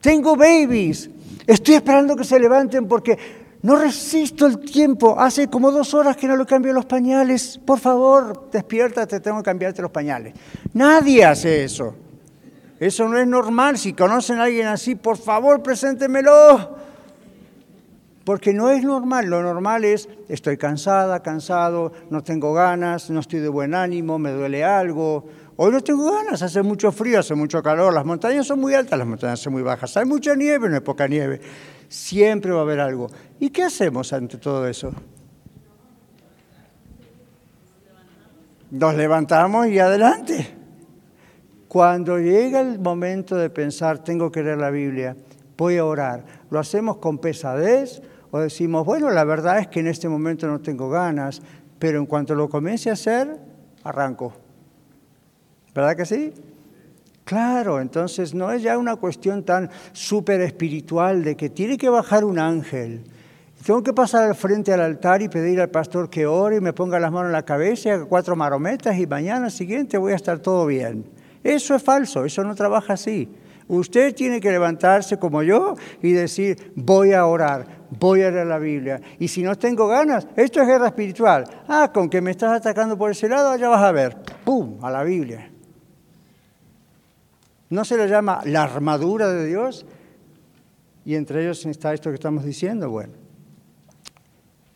[0.00, 1.10] Tengo babies.
[1.46, 3.16] Estoy esperando que se levanten porque
[3.62, 5.18] no resisto el tiempo.
[5.18, 7.58] Hace como dos horas que no le cambio los pañales.
[7.64, 10.34] Por favor, despiértate, tengo que cambiarte los pañales.
[10.72, 11.94] Nadie hace eso.
[12.78, 13.78] Eso no es normal.
[13.78, 16.76] Si conocen a alguien así, por favor, preséntemelo.
[18.24, 19.26] Porque no es normal.
[19.26, 24.32] Lo normal es, estoy cansada, cansado, no tengo ganas, no estoy de buen ánimo, me
[24.32, 25.24] duele algo.
[25.58, 28.98] Hoy no tengo ganas, hace mucho frío, hace mucho calor, las montañas son muy altas,
[28.98, 31.40] las montañas son muy bajas, hay mucha nieve, no hay poca nieve.
[31.88, 33.08] Siempre va a haber algo.
[33.40, 34.92] ¿Y qué hacemos ante todo eso?
[38.70, 40.54] Nos levantamos y adelante.
[41.68, 45.16] Cuando llega el momento de pensar, tengo que leer la Biblia,
[45.56, 49.86] voy a orar, ¿lo hacemos con pesadez o decimos, bueno, la verdad es que en
[49.86, 51.40] este momento no tengo ganas,
[51.78, 53.38] pero en cuanto lo comience a hacer,
[53.84, 54.45] arranco?
[55.76, 56.32] ¿Verdad que sí?
[57.24, 62.24] Claro, entonces no es ya una cuestión tan súper espiritual de que tiene que bajar
[62.24, 63.04] un ángel.
[63.62, 66.72] Tengo que pasar al frente al altar y pedir al pastor que ore y me
[66.72, 70.16] ponga las manos en la cabeza y haga cuatro marometas y mañana siguiente voy a
[70.16, 71.04] estar todo bien.
[71.44, 73.28] Eso es falso, eso no trabaja así.
[73.68, 78.58] Usted tiene que levantarse como yo y decir, voy a orar, voy a leer la
[78.58, 78.98] Biblia.
[79.18, 81.44] Y si no tengo ganas, esto es guerra espiritual.
[81.68, 84.16] Ah, con que me estás atacando por ese lado, ya vas a ver.
[84.42, 84.78] ¡Pum!
[84.80, 85.50] A la Biblia.
[87.68, 89.86] ¿No se le llama la armadura de Dios?
[91.04, 92.90] Y entre ellos está esto que estamos diciendo.
[92.90, 93.12] Bueno.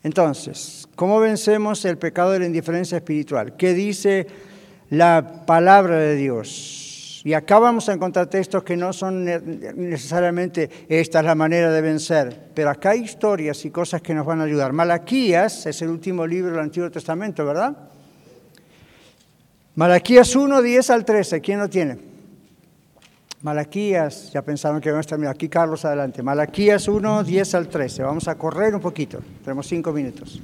[0.02, 3.56] Entonces, ¿cómo vencemos el pecado de la indiferencia espiritual?
[3.56, 4.26] ¿Qué dice
[4.88, 7.20] la palabra de Dios?
[7.22, 11.82] Y acá vamos a encontrar textos que no son necesariamente esta es la manera de
[11.82, 14.72] vencer, pero acá hay historias y cosas que nos van a ayudar.
[14.72, 17.76] Malaquías es el último libro del Antiguo Testamento, ¿verdad?
[19.74, 22.09] Malaquías 1, 10 al 13, ¿quién lo tiene?
[23.42, 26.22] Malaquías, ya pensaron que iban a estar, aquí Carlos adelante.
[26.22, 30.40] Malaquías 1, 10 al 13, vamos a correr un poquito, tenemos cinco minutos.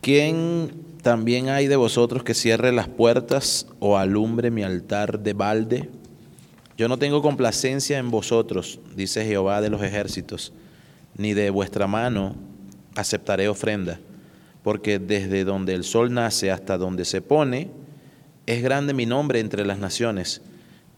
[0.00, 5.88] ¿Quién también hay de vosotros que cierre las puertas o alumbre mi altar de balde.
[6.76, 10.52] Yo no tengo complacencia en vosotros, dice Jehová de los ejércitos,
[11.16, 12.34] ni de vuestra mano
[12.94, 14.00] aceptaré ofrenda,
[14.62, 17.70] porque desde donde el sol nace hasta donde se pone,
[18.46, 20.42] es grande mi nombre entre las naciones,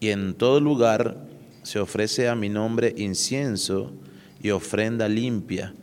[0.01, 1.17] y en todo lugar
[1.63, 3.93] se ofrece a mi nombre incienso
[4.43, 5.75] y ofrenda limpia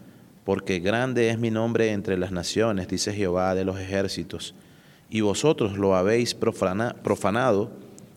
[0.47, 4.55] porque grande es mi nombre entre las naciones, dice Jehová de los ejércitos.
[5.09, 7.69] Y vosotros lo habéis profanado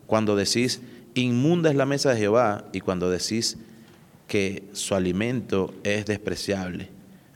[0.07, 0.79] cuando decís,
[1.13, 3.57] inmunda es la mesa de Jehová, y cuando decís
[4.29, 6.87] que su alimento es despreciable.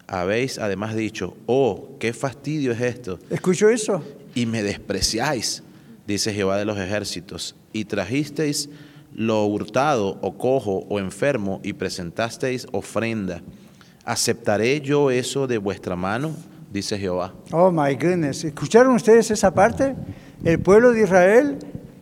[0.08, 3.20] Habéis además dicho, oh, qué fastidio es esto.
[3.30, 4.02] ¿Escucho eso?
[4.34, 5.62] Y me despreciáis,
[6.08, 8.70] dice Jehová de los ejércitos, y trajisteis
[9.14, 13.42] lo hurtado o cojo o enfermo y presentasteis ofrenda
[14.06, 16.32] ¿aceptaré yo eso de vuestra mano?
[16.72, 17.34] Dice Jehová.
[17.52, 18.44] Oh, my goodness.
[18.44, 19.96] ¿Escucharon ustedes esa parte?
[20.44, 21.58] El pueblo de Israel,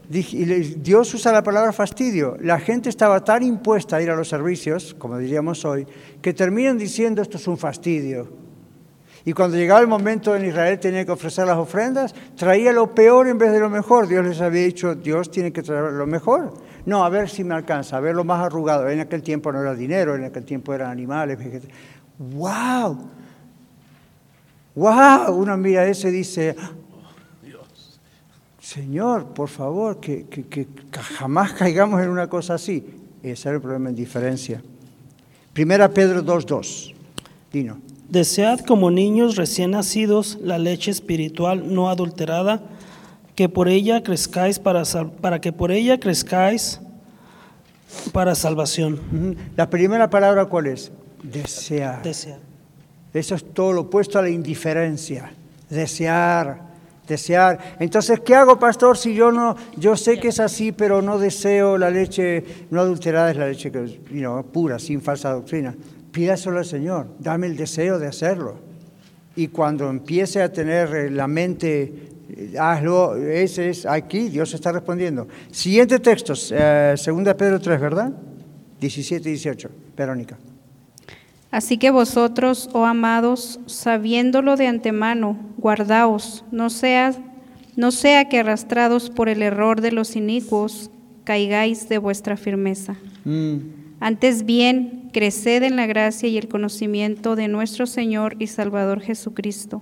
[0.10, 2.38] Dios usa la palabra fastidio.
[2.42, 5.88] La gente estaba tan impuesta a ir a los servicios, como diríamos hoy,
[6.22, 8.43] que terminan diciendo esto es un fastidio.
[9.26, 13.28] Y cuando llegaba el momento en Israel tenía que ofrecer las ofrendas, traía lo peor
[13.28, 14.08] en vez de lo mejor.
[14.08, 16.54] Dios les había dicho, Dios tiene que traer lo mejor.
[16.86, 18.90] No, a ver si me alcanza, a ver lo más arrugado.
[18.90, 21.40] En aquel tiempo no era dinero, en aquel tiempo eran animales,
[22.20, 23.10] ¡Wow!
[24.76, 25.34] ¡Wow!
[25.34, 26.56] Uno mira eso y dice,
[28.60, 30.68] Señor, por favor, que, que,
[31.18, 32.86] jamás caigamos en una cosa así.
[33.22, 34.62] Ese era el problema en diferencia.
[35.54, 36.94] Primera Pedro 2.2.
[37.52, 37.93] Dino.
[38.10, 42.62] Desead como niños recién nacidos la leche espiritual no adulterada,
[43.36, 46.80] que por ella crezcáis para, sal- para que por ella crezcáis
[48.12, 49.36] para salvación.
[49.56, 50.92] La primera palabra, ¿cuál es?
[51.24, 52.04] Desear.
[52.04, 52.38] Desead.
[53.14, 55.32] Eso es todo lo opuesto a la indiferencia.
[55.70, 56.62] Desear,
[57.08, 57.76] desear.
[57.80, 61.78] Entonces, ¿qué hago, pastor, si yo no, yo sé que es así, pero no deseo
[61.80, 65.76] la leche no adulterada, es la leche que, you know, pura, sin falsa doctrina?
[66.14, 68.60] Pídaselo al Señor, dame el deseo de hacerlo.
[69.36, 71.92] Y cuando empiece a tener eh, la mente,
[72.30, 75.28] eh, hazlo, ese es aquí, Dios está respondiendo.
[75.50, 78.14] Siguiente texto, eh, 2 Pedro 3, ¿verdad?
[78.80, 79.70] 17 y 18.
[79.98, 80.38] Verónica.
[81.50, 87.14] Así que vosotros, oh amados, sabiéndolo de antemano, guardaos, no sea,
[87.76, 90.92] no sea que arrastrados por el error de los inicuos,
[91.24, 92.98] caigáis de vuestra firmeza.
[94.04, 99.82] Antes bien, creced en la gracia y el conocimiento de nuestro Señor y Salvador Jesucristo.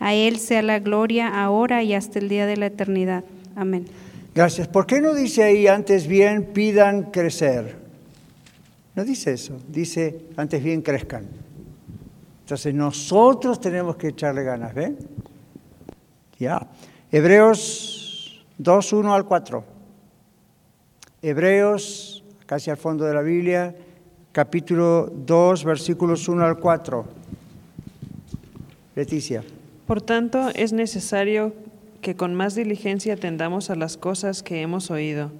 [0.00, 3.22] A Él sea la gloria ahora y hasta el día de la eternidad.
[3.54, 3.86] Amén.
[4.34, 4.66] Gracias.
[4.66, 7.76] ¿Por qué no dice ahí antes bien pidan crecer?
[8.96, 11.28] No dice eso, dice antes bien crezcan.
[12.40, 14.98] Entonces nosotros tenemos que echarle ganas, ¿ven?
[16.36, 16.66] Ya.
[17.12, 19.64] Hebreos 2, 1 al 4.
[21.22, 22.11] Hebreos,
[22.52, 23.74] casi al fondo de la Biblia,
[24.30, 27.06] capítulo 2, versículos 1 al 4.
[28.94, 29.42] Leticia.
[29.86, 31.54] Por tanto, es necesario
[32.02, 35.32] que con más diligencia atendamos a las cosas que hemos oído,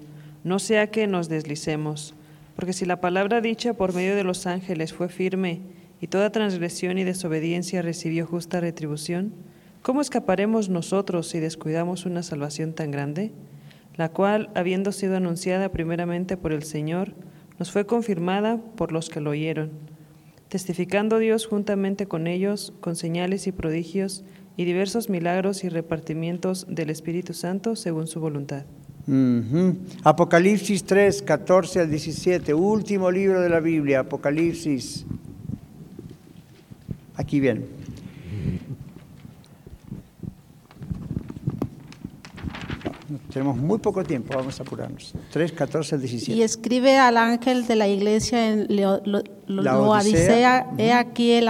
[0.43, 2.15] no sea que nos deslicemos.
[2.57, 5.61] Porque si la palabra dicha por medio de los ángeles fue firme
[6.01, 9.35] y toda transgresión y desobediencia recibió justa retribución,
[9.83, 13.33] ¿cómo escaparemos nosotros si descuidamos una salvación tan grande?
[13.97, 17.15] La cual, habiendo sido anunciada primeramente por el Señor,
[17.59, 19.71] nos fue confirmada por los que lo oyeron,
[20.49, 24.25] testificando Dios juntamente con ellos con señales y prodigios
[24.57, 28.65] y diversos milagros y repartimientos del Espíritu Santo según su voluntad.
[30.05, 35.05] Apocalipsis 3, 14 al 17, último libro de la Biblia, Apocalipsis.
[37.17, 37.82] Aquí bien.
[43.33, 45.13] Tenemos muy poco tiempo, vamos a apurarnos.
[45.33, 46.33] 3, 14 al 17.
[46.39, 49.63] Y escribe al ángel de la iglesia en Leo- Lo- Lo-
[50.79, 51.49] he aquí el,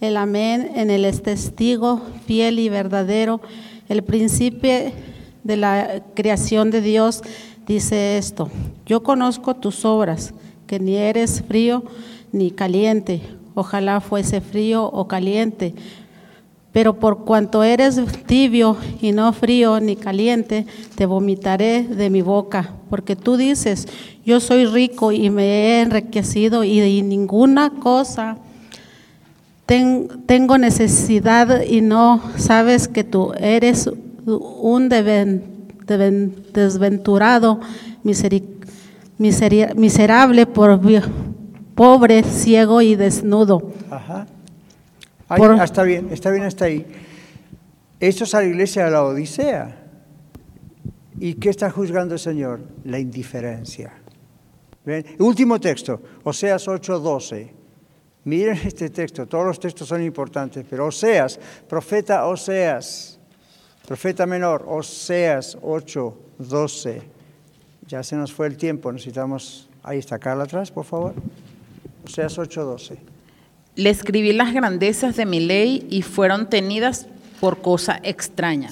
[0.00, 3.40] el amén en el es testigo fiel y verdadero,
[3.88, 4.92] el príncipe
[5.44, 7.22] de la creación de Dios,
[7.66, 8.50] dice esto,
[8.86, 10.34] yo conozco tus obras,
[10.66, 11.82] que ni eres frío
[12.32, 13.22] ni caliente,
[13.54, 15.74] ojalá fuese frío o caliente,
[16.72, 22.70] pero por cuanto eres tibio y no frío ni caliente, te vomitaré de mi boca,
[22.88, 23.88] porque tú dices,
[24.24, 28.36] yo soy rico y me he enriquecido y de ninguna cosa
[29.66, 33.88] ten- tengo necesidad y no sabes que tú eres
[34.26, 37.60] un desventurado,
[39.18, 40.80] miserable, por,
[41.74, 43.72] pobre, ciego y desnudo.
[43.90, 44.26] Ajá.
[45.36, 46.86] Por- ah, está bien, está bien hasta ahí.
[48.00, 49.76] Esto es a la iglesia de la Odisea.
[51.18, 52.60] ¿Y qué está juzgando el Señor?
[52.84, 53.92] La indiferencia.
[54.84, 55.04] ¿Ven?
[55.18, 57.50] Último texto, Oseas 8:12.
[58.24, 63.18] Miren este texto, todos los textos son importantes, pero Oseas, profeta Oseas,
[63.86, 67.02] profeta menor, Oseas 8:12.
[67.86, 71.12] Ya se nos fue el tiempo, necesitamos, ahí está, Carla atrás, por favor.
[72.04, 72.96] Oseas 8:12.
[73.80, 77.06] Le escribí las grandezas de mi ley y fueron tenidas
[77.40, 78.68] por cosa extraña.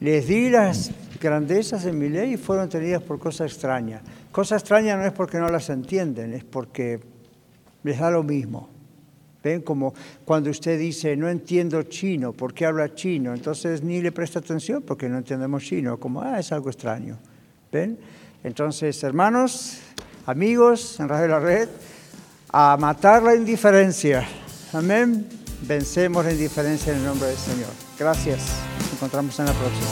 [0.00, 0.90] Les di las
[1.20, 4.00] grandezas de mi ley y fueron tenidas por cosa extraña.
[4.32, 6.98] Cosa extraña no es porque no las entienden, es porque
[7.82, 8.70] les da lo mismo.
[9.44, 9.60] ¿Ven?
[9.60, 9.92] Como
[10.24, 13.34] cuando usted dice, no entiendo chino, ¿por qué habla chino?
[13.34, 17.18] Entonces ni le presta atención porque no entendemos chino, como, ah, es algo extraño.
[17.70, 17.98] ¿Ven?
[18.42, 19.80] Entonces, hermanos,
[20.24, 21.68] amigos en Radio La Red,
[22.50, 24.26] a matar la indiferencia.
[24.72, 25.28] Amén.
[25.62, 27.70] Vencemos la indiferencia en el nombre del Señor.
[27.98, 28.40] Gracias.
[28.80, 29.86] Nos encontramos en la próxima.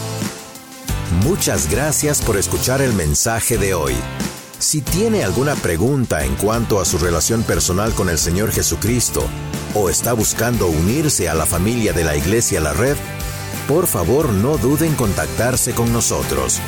[1.25, 3.95] Muchas gracias por escuchar el mensaje de hoy.
[4.59, 9.23] Si tiene alguna pregunta en cuanto a su relación personal con el Señor Jesucristo
[9.75, 12.97] o está buscando unirse a la familia de la Iglesia La Red,
[13.69, 16.61] por favor no duden en contactarse con nosotros.